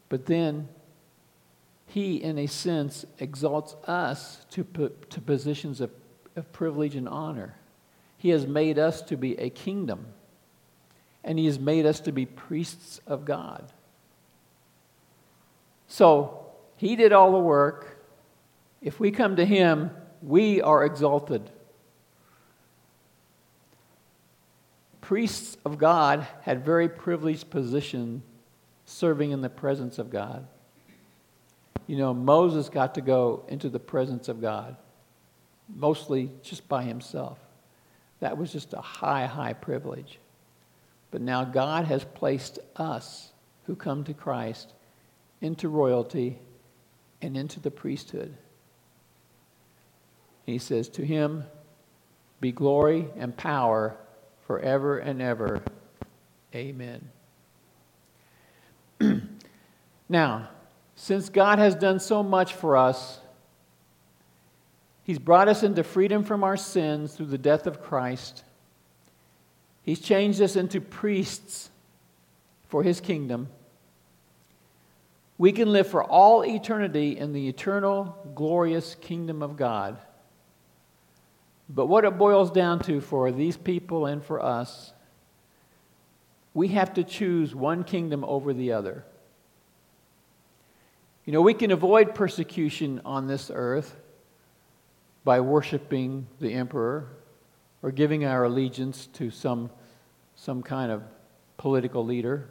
But 0.08 0.26
then 0.26 0.68
he, 1.94 2.16
in 2.16 2.38
a 2.38 2.48
sense, 2.48 3.04
exalts 3.20 3.76
us 3.86 4.44
to, 4.50 4.64
to 5.10 5.20
positions 5.20 5.80
of, 5.80 5.92
of 6.34 6.52
privilege 6.52 6.96
and 6.96 7.08
honor. 7.08 7.54
He 8.18 8.30
has 8.30 8.48
made 8.48 8.80
us 8.80 9.00
to 9.02 9.16
be 9.16 9.38
a 9.38 9.48
kingdom, 9.48 10.06
and 11.22 11.38
he 11.38 11.46
has 11.46 11.60
made 11.60 11.86
us 11.86 12.00
to 12.00 12.10
be 12.10 12.26
priests 12.26 13.00
of 13.06 13.24
God. 13.24 13.72
So 15.86 16.46
he 16.76 16.96
did 16.96 17.12
all 17.12 17.30
the 17.30 17.38
work. 17.38 18.04
If 18.82 18.98
we 18.98 19.12
come 19.12 19.36
to 19.36 19.44
Him, 19.44 19.92
we 20.20 20.60
are 20.60 20.84
exalted. 20.84 21.48
Priests 25.00 25.56
of 25.64 25.78
God 25.78 26.26
had 26.42 26.64
very 26.64 26.88
privileged 26.88 27.50
position 27.50 28.24
serving 28.84 29.30
in 29.30 29.42
the 29.42 29.48
presence 29.48 30.00
of 30.00 30.10
God. 30.10 30.48
You 31.86 31.96
know, 31.96 32.14
Moses 32.14 32.68
got 32.68 32.94
to 32.94 33.00
go 33.00 33.44
into 33.48 33.68
the 33.68 33.78
presence 33.78 34.28
of 34.28 34.40
God, 34.40 34.76
mostly 35.74 36.30
just 36.42 36.68
by 36.68 36.82
himself. 36.82 37.38
That 38.20 38.38
was 38.38 38.52
just 38.52 38.72
a 38.72 38.80
high, 38.80 39.26
high 39.26 39.52
privilege. 39.52 40.18
But 41.10 41.20
now 41.20 41.44
God 41.44 41.84
has 41.84 42.04
placed 42.04 42.58
us 42.76 43.32
who 43.66 43.76
come 43.76 44.04
to 44.04 44.14
Christ 44.14 44.72
into 45.40 45.68
royalty 45.68 46.38
and 47.20 47.36
into 47.36 47.60
the 47.60 47.70
priesthood. 47.70 48.34
He 50.46 50.58
says, 50.58 50.88
To 50.90 51.04
him 51.04 51.44
be 52.40 52.52
glory 52.52 53.08
and 53.16 53.36
power 53.36 53.96
forever 54.46 54.98
and 54.98 55.22
ever. 55.22 55.62
Amen. 56.54 57.10
now, 60.08 60.48
since 60.96 61.28
God 61.28 61.58
has 61.58 61.74
done 61.74 62.00
so 62.00 62.22
much 62.22 62.54
for 62.54 62.76
us, 62.76 63.20
He's 65.02 65.18
brought 65.18 65.48
us 65.48 65.62
into 65.62 65.84
freedom 65.84 66.24
from 66.24 66.42
our 66.42 66.56
sins 66.56 67.14
through 67.14 67.26
the 67.26 67.38
death 67.38 67.66
of 67.66 67.82
Christ. 67.82 68.42
He's 69.82 70.00
changed 70.00 70.40
us 70.40 70.56
into 70.56 70.80
priests 70.80 71.70
for 72.68 72.82
His 72.82 73.00
kingdom. 73.00 73.48
We 75.36 75.52
can 75.52 75.72
live 75.72 75.88
for 75.88 76.02
all 76.02 76.44
eternity 76.44 77.18
in 77.18 77.32
the 77.32 77.48
eternal, 77.48 78.16
glorious 78.34 78.94
kingdom 78.94 79.42
of 79.42 79.56
God. 79.56 79.98
But 81.68 81.86
what 81.86 82.04
it 82.04 82.16
boils 82.16 82.50
down 82.50 82.78
to 82.80 83.00
for 83.00 83.30
these 83.32 83.56
people 83.56 84.06
and 84.06 84.24
for 84.24 84.42
us, 84.42 84.92
we 86.54 86.68
have 86.68 86.94
to 86.94 87.04
choose 87.04 87.54
one 87.54 87.84
kingdom 87.84 88.24
over 88.24 88.54
the 88.54 88.72
other. 88.72 89.04
You 91.24 91.32
know, 91.32 91.40
we 91.40 91.54
can 91.54 91.70
avoid 91.70 92.14
persecution 92.14 93.00
on 93.04 93.26
this 93.26 93.50
earth 93.52 93.96
by 95.24 95.40
worshiping 95.40 96.26
the 96.38 96.52
emperor 96.52 97.08
or 97.82 97.90
giving 97.90 98.26
our 98.26 98.44
allegiance 98.44 99.06
to 99.14 99.30
some, 99.30 99.70
some 100.36 100.62
kind 100.62 100.92
of 100.92 101.02
political 101.56 102.04
leader. 102.04 102.48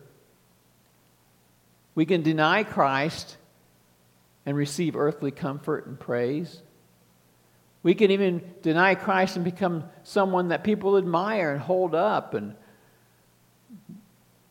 We 1.93 2.05
can 2.05 2.23
deny 2.23 2.63
Christ 2.63 3.37
and 4.45 4.57
receive 4.57 4.95
earthly 4.95 5.31
comfort 5.31 5.85
and 5.85 5.99
praise. 5.99 6.61
We 7.83 7.93
can 7.93 8.09
even 8.09 8.41
deny 8.63 8.95
Christ 8.95 9.35
and 9.35 9.45
become 9.45 9.83
someone 10.03 10.47
that 10.47 10.63
people 10.63 10.97
admire 10.97 11.51
and 11.51 11.61
hold 11.61 11.93
up. 11.93 12.33
And 12.33 12.55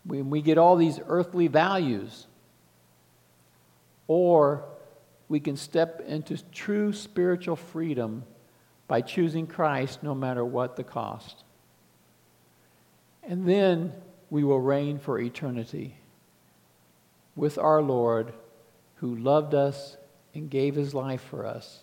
we, 0.06 0.22
we 0.22 0.42
get 0.42 0.58
all 0.58 0.76
these 0.76 1.00
earthly 1.08 1.48
values. 1.48 2.26
Or 4.14 4.66
we 5.30 5.40
can 5.40 5.56
step 5.56 6.02
into 6.06 6.36
true 6.52 6.92
spiritual 6.92 7.56
freedom 7.56 8.24
by 8.86 9.00
choosing 9.00 9.46
Christ 9.46 10.02
no 10.02 10.14
matter 10.14 10.44
what 10.44 10.76
the 10.76 10.84
cost. 10.84 11.44
And 13.22 13.48
then 13.48 13.94
we 14.28 14.44
will 14.44 14.60
reign 14.60 14.98
for 14.98 15.18
eternity 15.18 15.96
with 17.34 17.56
our 17.56 17.80
Lord 17.80 18.34
who 18.96 19.16
loved 19.16 19.54
us 19.54 19.96
and 20.34 20.50
gave 20.50 20.74
his 20.74 20.92
life 20.92 21.22
for 21.22 21.46
us 21.46 21.82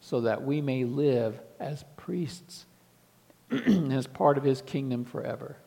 so 0.00 0.22
that 0.22 0.42
we 0.42 0.62
may 0.62 0.84
live 0.84 1.38
as 1.60 1.84
priests 1.98 2.64
as 3.50 4.06
part 4.06 4.38
of 4.38 4.44
his 4.44 4.62
kingdom 4.62 5.04
forever. 5.04 5.58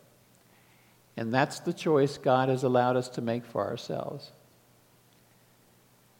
And 1.16 1.32
that's 1.32 1.60
the 1.60 1.72
choice 1.72 2.18
God 2.18 2.48
has 2.48 2.64
allowed 2.64 2.96
us 2.96 3.08
to 3.10 3.20
make 3.20 3.46
for 3.46 3.64
ourselves. 3.64 4.32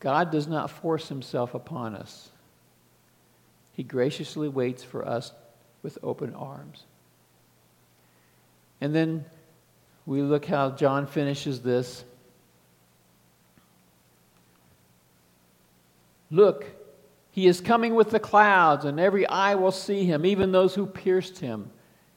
God 0.03 0.33
does 0.33 0.49
not 0.49 0.69
force 0.69 1.09
himself 1.09 1.55
upon 1.55 1.95
us. 1.95 2.29
He 3.71 3.85
graciously 3.85 4.49
waits 4.49 4.83
for 4.83 5.07
us 5.07 5.31
with 5.85 5.97
open 6.03 6.35
arms. 6.35 6.83
And 8.81 8.93
then 8.93 9.25
we 10.05 10.21
look 10.21 10.45
how 10.45 10.71
John 10.73 11.07
finishes 11.07 11.63
this. 11.63 12.05
Look, 16.33 16.67
he 17.31 17.47
is 17.47 17.61
coming 17.61 17.95
with 17.95 18.11
the 18.11 18.19
clouds, 18.19 18.85
and 18.85 18.99
every 18.99 19.25
eye 19.29 19.55
will 19.55 19.71
see 19.71 20.05
him, 20.05 20.27
even 20.27 20.51
those 20.51 20.75
who 20.75 20.85
pierced 20.85 21.39
him. 21.39 21.71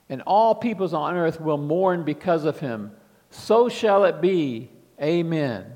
And 0.10 0.24
all 0.24 0.56
peoples 0.56 0.96
on 0.96 1.14
earth 1.14 1.40
will 1.40 1.60
mourn 1.60 2.04
because 2.04 2.46
of 2.46 2.60
him. 2.60 2.94
So 3.30 3.70
shall 3.70 4.06
it 4.06 4.22
be. 4.22 4.72
Amen. 5.00 5.72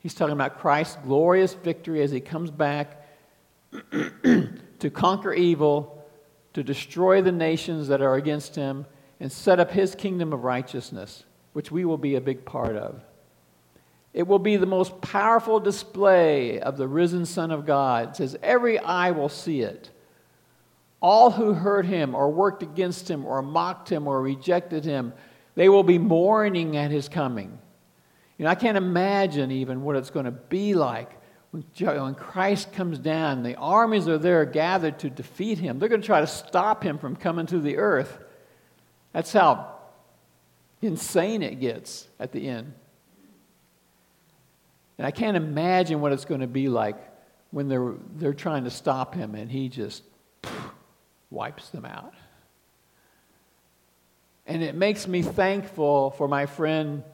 He's 0.00 0.14
talking 0.14 0.32
about 0.32 0.58
Christ's 0.58 0.96
glorious 1.04 1.54
victory 1.54 2.02
as 2.02 2.10
he 2.10 2.20
comes 2.20 2.50
back 2.50 3.04
to 3.92 4.90
conquer 4.92 5.32
evil, 5.32 6.04
to 6.54 6.62
destroy 6.62 7.20
the 7.20 7.32
nations 7.32 7.88
that 7.88 8.00
are 8.00 8.14
against 8.14 8.54
him, 8.54 8.86
and 9.20 9.30
set 9.30 9.58
up 9.58 9.70
his 9.70 9.94
kingdom 9.94 10.32
of 10.32 10.44
righteousness, 10.44 11.24
which 11.52 11.72
we 11.72 11.84
will 11.84 11.98
be 11.98 12.14
a 12.14 12.20
big 12.20 12.44
part 12.44 12.76
of. 12.76 13.02
It 14.14 14.26
will 14.26 14.38
be 14.38 14.56
the 14.56 14.66
most 14.66 15.00
powerful 15.00 15.60
display 15.60 16.60
of 16.60 16.76
the 16.76 16.88
risen 16.88 17.26
Son 17.26 17.50
of 17.50 17.66
God. 17.66 18.10
It 18.10 18.16
says, 18.16 18.36
Every 18.42 18.78
eye 18.78 19.10
will 19.10 19.28
see 19.28 19.60
it. 19.60 19.90
All 21.00 21.30
who 21.30 21.52
hurt 21.52 21.86
him 21.86 22.14
or 22.14 22.30
worked 22.30 22.62
against 22.62 23.10
him 23.10 23.24
or 23.24 23.42
mocked 23.42 23.90
him 23.90 24.08
or 24.08 24.20
rejected 24.20 24.84
him, 24.84 25.12
they 25.54 25.68
will 25.68 25.82
be 25.82 25.98
mourning 25.98 26.76
at 26.76 26.90
his 26.90 27.08
coming. 27.08 27.58
You 28.38 28.44
know, 28.44 28.50
I 28.50 28.54
can't 28.54 28.78
imagine 28.78 29.50
even 29.50 29.82
what 29.82 29.96
it's 29.96 30.10
going 30.10 30.24
to 30.24 30.30
be 30.30 30.74
like 30.74 31.10
when, 31.50 32.14
Christ 32.14 32.72
comes 32.72 32.98
down. 32.98 33.42
The 33.42 33.56
armies 33.56 34.06
are 34.06 34.18
there 34.18 34.44
gathered 34.44 35.00
to 35.00 35.10
defeat 35.10 35.58
him. 35.58 35.78
They're 35.78 35.88
going 35.88 36.00
to 36.00 36.06
try 36.06 36.20
to 36.20 36.26
stop 36.26 36.82
him 36.82 36.98
from 36.98 37.16
coming 37.16 37.46
to 37.46 37.58
the 37.58 37.78
earth. 37.78 38.18
That's 39.12 39.32
how 39.32 39.74
insane 40.80 41.42
it 41.42 41.58
gets 41.58 42.06
at 42.20 42.32
the 42.32 42.48
end. 42.48 42.72
And 44.98 45.06
I 45.06 45.10
can't 45.10 45.36
imagine 45.36 46.00
what 46.00 46.12
it's 46.12 46.24
going 46.24 46.40
to 46.40 46.46
be 46.46 46.68
like 46.68 46.96
when 47.50 47.68
they're, 47.68 47.94
they're 48.16 48.34
trying 48.34 48.64
to 48.64 48.70
stop 48.70 49.14
him 49.14 49.34
and 49.34 49.50
he 49.50 49.68
just 49.68 50.02
wipes 51.30 51.70
them 51.70 51.84
out. 51.84 52.14
And 54.46 54.62
it 54.62 54.74
makes 54.74 55.08
me 55.08 55.22
thankful 55.22 56.10
for 56.10 56.28
my 56.28 56.46
friend 56.46 57.04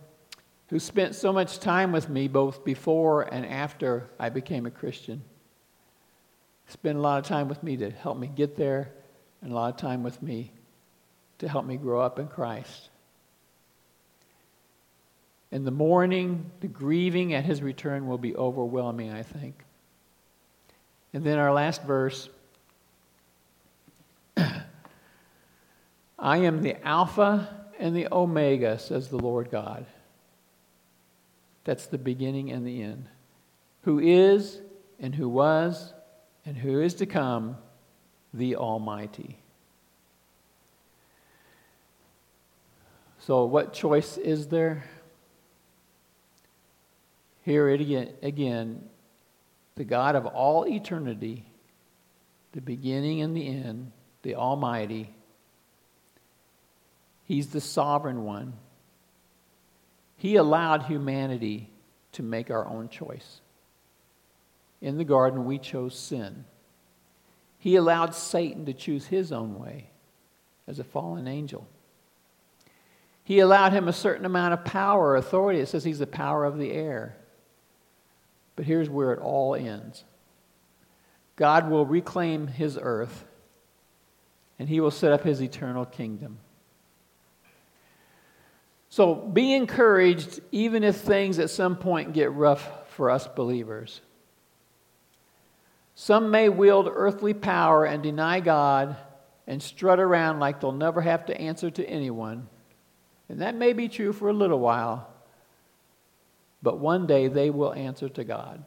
who 0.68 0.78
spent 0.78 1.14
so 1.14 1.32
much 1.32 1.60
time 1.60 1.92
with 1.92 2.08
me 2.08 2.28
both 2.28 2.64
before 2.64 3.22
and 3.22 3.44
after 3.44 4.08
I 4.18 4.28
became 4.30 4.66
a 4.66 4.70
Christian. 4.70 5.22
Spent 6.68 6.96
a 6.96 7.00
lot 7.00 7.18
of 7.18 7.26
time 7.26 7.48
with 7.48 7.62
me 7.62 7.76
to 7.76 7.90
help 7.90 8.18
me 8.18 8.26
get 8.26 8.56
there, 8.56 8.90
and 9.42 9.52
a 9.52 9.54
lot 9.54 9.74
of 9.74 9.76
time 9.76 10.02
with 10.02 10.22
me 10.22 10.52
to 11.38 11.48
help 11.48 11.66
me 11.66 11.76
grow 11.76 12.00
up 12.00 12.18
in 12.18 12.26
Christ. 12.26 12.88
In 15.50 15.64
the 15.64 15.70
mourning, 15.70 16.50
the 16.60 16.68
grieving 16.68 17.34
at 17.34 17.44
his 17.44 17.62
return 17.62 18.08
will 18.08 18.18
be 18.18 18.34
overwhelming, 18.34 19.12
I 19.12 19.22
think. 19.22 19.62
And 21.12 21.22
then 21.22 21.38
our 21.38 21.52
last 21.52 21.84
verse 21.84 22.28
I 26.18 26.38
am 26.38 26.62
the 26.62 26.84
Alpha 26.84 27.66
and 27.78 27.94
the 27.94 28.08
Omega, 28.10 28.78
says 28.78 29.08
the 29.08 29.18
Lord 29.18 29.50
God. 29.50 29.86
That's 31.64 31.86
the 31.86 31.98
beginning 31.98 32.50
and 32.50 32.66
the 32.66 32.82
end. 32.82 33.08
Who 33.82 33.98
is, 33.98 34.60
and 35.00 35.14
who 35.14 35.28
was, 35.28 35.92
and 36.46 36.56
who 36.56 36.80
is 36.80 36.94
to 36.94 37.06
come, 37.06 37.56
the 38.32 38.56
Almighty. 38.56 39.38
So, 43.20 43.44
what 43.44 43.72
choice 43.72 44.18
is 44.18 44.48
there? 44.48 44.84
Here 47.42 47.68
it 47.68 47.80
again, 47.80 48.10
again, 48.22 48.84
the 49.76 49.84
God 49.84 50.14
of 50.14 50.26
all 50.26 50.66
eternity 50.66 51.46
the 52.54 52.60
beginning 52.60 53.20
and 53.20 53.36
the 53.36 53.48
end, 53.48 53.90
the 54.22 54.36
Almighty. 54.36 55.12
He's 57.24 57.48
the 57.48 57.60
sovereign 57.60 58.22
one. 58.22 58.52
He 60.24 60.36
allowed 60.36 60.84
humanity 60.84 61.68
to 62.12 62.22
make 62.22 62.50
our 62.50 62.66
own 62.66 62.88
choice. 62.88 63.42
In 64.80 64.96
the 64.96 65.04
garden, 65.04 65.44
we 65.44 65.58
chose 65.58 65.94
sin. 65.94 66.46
He 67.58 67.76
allowed 67.76 68.14
Satan 68.14 68.64
to 68.64 68.72
choose 68.72 69.08
his 69.08 69.32
own 69.32 69.60
way 69.60 69.90
as 70.66 70.78
a 70.78 70.84
fallen 70.84 71.28
angel. 71.28 71.68
He 73.22 73.40
allowed 73.40 73.74
him 73.74 73.86
a 73.86 73.92
certain 73.92 74.24
amount 74.24 74.54
of 74.54 74.64
power 74.64 75.08
or 75.08 75.16
authority. 75.16 75.60
It 75.60 75.68
says 75.68 75.84
he's 75.84 75.98
the 75.98 76.06
power 76.06 76.46
of 76.46 76.56
the 76.56 76.72
air. 76.72 77.16
But 78.56 78.64
here's 78.64 78.88
where 78.88 79.12
it 79.12 79.20
all 79.20 79.54
ends 79.54 80.04
God 81.36 81.68
will 81.68 81.84
reclaim 81.84 82.46
his 82.46 82.78
earth, 82.80 83.26
and 84.58 84.70
he 84.70 84.80
will 84.80 84.90
set 84.90 85.12
up 85.12 85.22
his 85.22 85.42
eternal 85.42 85.84
kingdom. 85.84 86.38
So 88.94 89.16
be 89.16 89.54
encouraged, 89.54 90.38
even 90.52 90.84
if 90.84 90.94
things 90.94 91.40
at 91.40 91.50
some 91.50 91.74
point 91.74 92.12
get 92.12 92.30
rough 92.30 92.92
for 92.92 93.10
us 93.10 93.26
believers. 93.26 94.00
Some 95.96 96.30
may 96.30 96.48
wield 96.48 96.88
earthly 96.88 97.34
power 97.34 97.84
and 97.84 98.04
deny 98.04 98.38
God 98.38 98.96
and 99.48 99.60
strut 99.60 99.98
around 99.98 100.38
like 100.38 100.60
they'll 100.60 100.70
never 100.70 101.00
have 101.00 101.26
to 101.26 101.36
answer 101.36 101.72
to 101.72 101.84
anyone. 101.84 102.46
And 103.28 103.40
that 103.40 103.56
may 103.56 103.72
be 103.72 103.88
true 103.88 104.12
for 104.12 104.28
a 104.28 104.32
little 104.32 104.60
while, 104.60 105.12
but 106.62 106.78
one 106.78 107.08
day 107.08 107.26
they 107.26 107.50
will 107.50 107.74
answer 107.74 108.08
to 108.10 108.22
God. 108.22 108.62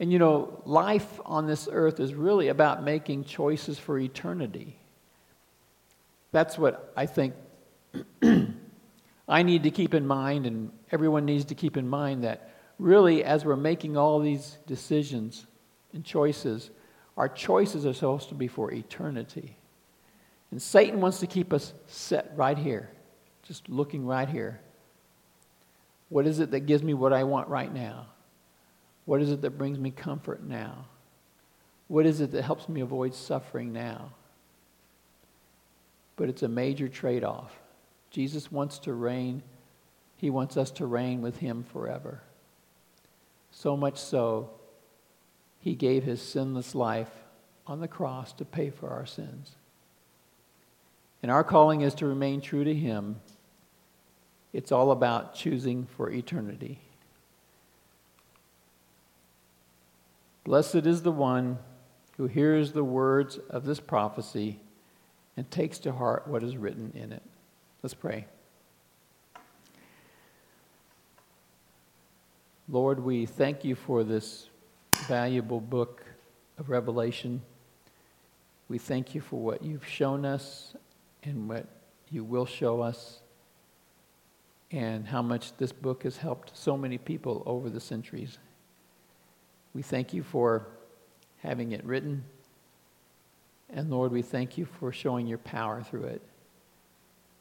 And 0.00 0.10
you 0.10 0.18
know, 0.18 0.62
life 0.64 1.20
on 1.26 1.46
this 1.46 1.68
earth 1.70 2.00
is 2.00 2.14
really 2.14 2.48
about 2.48 2.82
making 2.82 3.24
choices 3.24 3.78
for 3.78 3.98
eternity. 3.98 4.78
That's 6.32 6.56
what 6.56 6.90
I 6.96 7.04
think 7.04 7.34
I 9.28 9.42
need 9.42 9.64
to 9.64 9.70
keep 9.70 9.94
in 9.94 10.06
mind, 10.06 10.46
and 10.46 10.70
everyone 10.92 11.24
needs 11.24 11.44
to 11.46 11.54
keep 11.54 11.76
in 11.76 11.88
mind 11.88 12.24
that 12.24 12.50
really, 12.78 13.24
as 13.24 13.44
we're 13.44 13.56
making 13.56 13.96
all 13.96 14.20
these 14.20 14.58
decisions 14.66 15.46
and 15.92 16.04
choices, 16.04 16.70
our 17.16 17.28
choices 17.28 17.86
are 17.86 17.94
supposed 17.94 18.28
to 18.28 18.34
be 18.34 18.46
for 18.46 18.72
eternity. 18.72 19.56
And 20.50 20.60
Satan 20.62 21.00
wants 21.00 21.20
to 21.20 21.26
keep 21.26 21.52
us 21.52 21.72
set 21.86 22.32
right 22.36 22.56
here, 22.56 22.90
just 23.42 23.68
looking 23.68 24.06
right 24.06 24.28
here. 24.28 24.60
What 26.08 26.26
is 26.26 26.38
it 26.38 26.52
that 26.52 26.60
gives 26.60 26.82
me 26.82 26.94
what 26.94 27.12
I 27.12 27.24
want 27.24 27.48
right 27.48 27.72
now? 27.72 28.06
What 29.06 29.22
is 29.22 29.30
it 29.30 29.42
that 29.42 29.58
brings 29.58 29.78
me 29.78 29.90
comfort 29.90 30.42
now? 30.44 30.86
What 31.88 32.06
is 32.06 32.20
it 32.20 32.32
that 32.32 32.42
helps 32.42 32.68
me 32.68 32.80
avoid 32.80 33.14
suffering 33.14 33.72
now? 33.72 34.12
But 36.16 36.28
it's 36.28 36.42
a 36.42 36.48
major 36.48 36.88
trade 36.88 37.24
off. 37.24 37.52
Jesus 38.10 38.50
wants 38.50 38.78
to 38.80 38.92
reign, 38.92 39.42
He 40.16 40.30
wants 40.30 40.56
us 40.56 40.70
to 40.72 40.86
reign 40.86 41.22
with 41.22 41.38
Him 41.38 41.64
forever. 41.72 42.22
So 43.50 43.76
much 43.76 43.98
so, 43.98 44.50
He 45.60 45.74
gave 45.74 46.04
His 46.04 46.22
sinless 46.22 46.74
life 46.74 47.10
on 47.66 47.80
the 47.80 47.88
cross 47.88 48.32
to 48.34 48.44
pay 48.44 48.70
for 48.70 48.90
our 48.90 49.06
sins. 49.06 49.52
And 51.22 51.30
our 51.30 51.44
calling 51.44 51.80
is 51.80 51.94
to 51.94 52.06
remain 52.06 52.40
true 52.40 52.64
to 52.64 52.74
Him. 52.74 53.16
It's 54.52 54.72
all 54.72 54.90
about 54.90 55.34
choosing 55.34 55.86
for 55.96 56.10
eternity. 56.10 56.78
Blessed 60.44 60.86
is 60.86 61.02
the 61.02 61.10
one 61.10 61.58
who 62.16 62.28
hears 62.28 62.72
the 62.72 62.84
words 62.84 63.38
of 63.50 63.64
this 63.64 63.80
prophecy 63.80 64.60
and 65.36 65.50
takes 65.50 65.78
to 65.80 65.92
heart 65.92 66.28
what 66.28 66.42
is 66.42 66.56
written 66.56 66.92
in 66.94 67.12
it. 67.12 67.22
Let's 67.86 67.94
pray. 67.94 68.26
Lord, 72.68 72.98
we 72.98 73.26
thank 73.26 73.64
you 73.64 73.76
for 73.76 74.02
this 74.02 74.48
valuable 75.06 75.60
book 75.60 76.02
of 76.58 76.68
Revelation. 76.68 77.42
We 78.68 78.78
thank 78.78 79.14
you 79.14 79.20
for 79.20 79.38
what 79.38 79.62
you've 79.62 79.86
shown 79.86 80.24
us 80.24 80.74
and 81.22 81.48
what 81.48 81.66
you 82.10 82.24
will 82.24 82.44
show 82.44 82.80
us, 82.80 83.20
and 84.72 85.06
how 85.06 85.22
much 85.22 85.56
this 85.56 85.70
book 85.70 86.02
has 86.02 86.16
helped 86.16 86.56
so 86.56 86.76
many 86.76 86.98
people 86.98 87.44
over 87.46 87.70
the 87.70 87.78
centuries. 87.78 88.38
We 89.74 89.82
thank 89.82 90.12
you 90.12 90.24
for 90.24 90.66
having 91.38 91.70
it 91.70 91.84
written. 91.84 92.24
And 93.72 93.90
Lord, 93.90 94.10
we 94.10 94.22
thank 94.22 94.58
you 94.58 94.64
for 94.64 94.90
showing 94.90 95.28
your 95.28 95.38
power 95.38 95.84
through 95.84 96.06
it. 96.06 96.22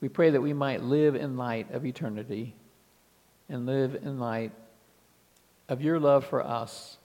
We 0.02 0.10
pray 0.10 0.32
that 0.32 0.42
we 0.42 0.54
might 0.54 0.84
live 0.84 1.16
in 1.16 1.38
light 1.38 1.72
of 1.72 1.86
eternity 1.86 2.56
and 3.50 3.66
live 3.66 3.96
in 3.96 4.20
light 4.20 4.52
of 5.70 5.82
your 5.82 6.00
love 6.00 6.26
for 6.26 6.46
us 6.46 6.98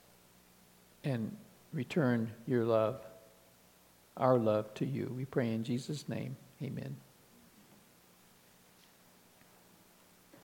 and 1.05 1.37
return 1.73 2.31
your 2.47 2.65
love, 2.65 3.01
our 4.17 4.39
love 4.39 4.73
to 4.75 4.87
you. 4.87 5.13
We 5.17 5.25
pray 5.25 5.53
in 5.53 5.65
Jesus' 5.65 6.09
name. 6.09 6.37
Amen. 6.63 6.97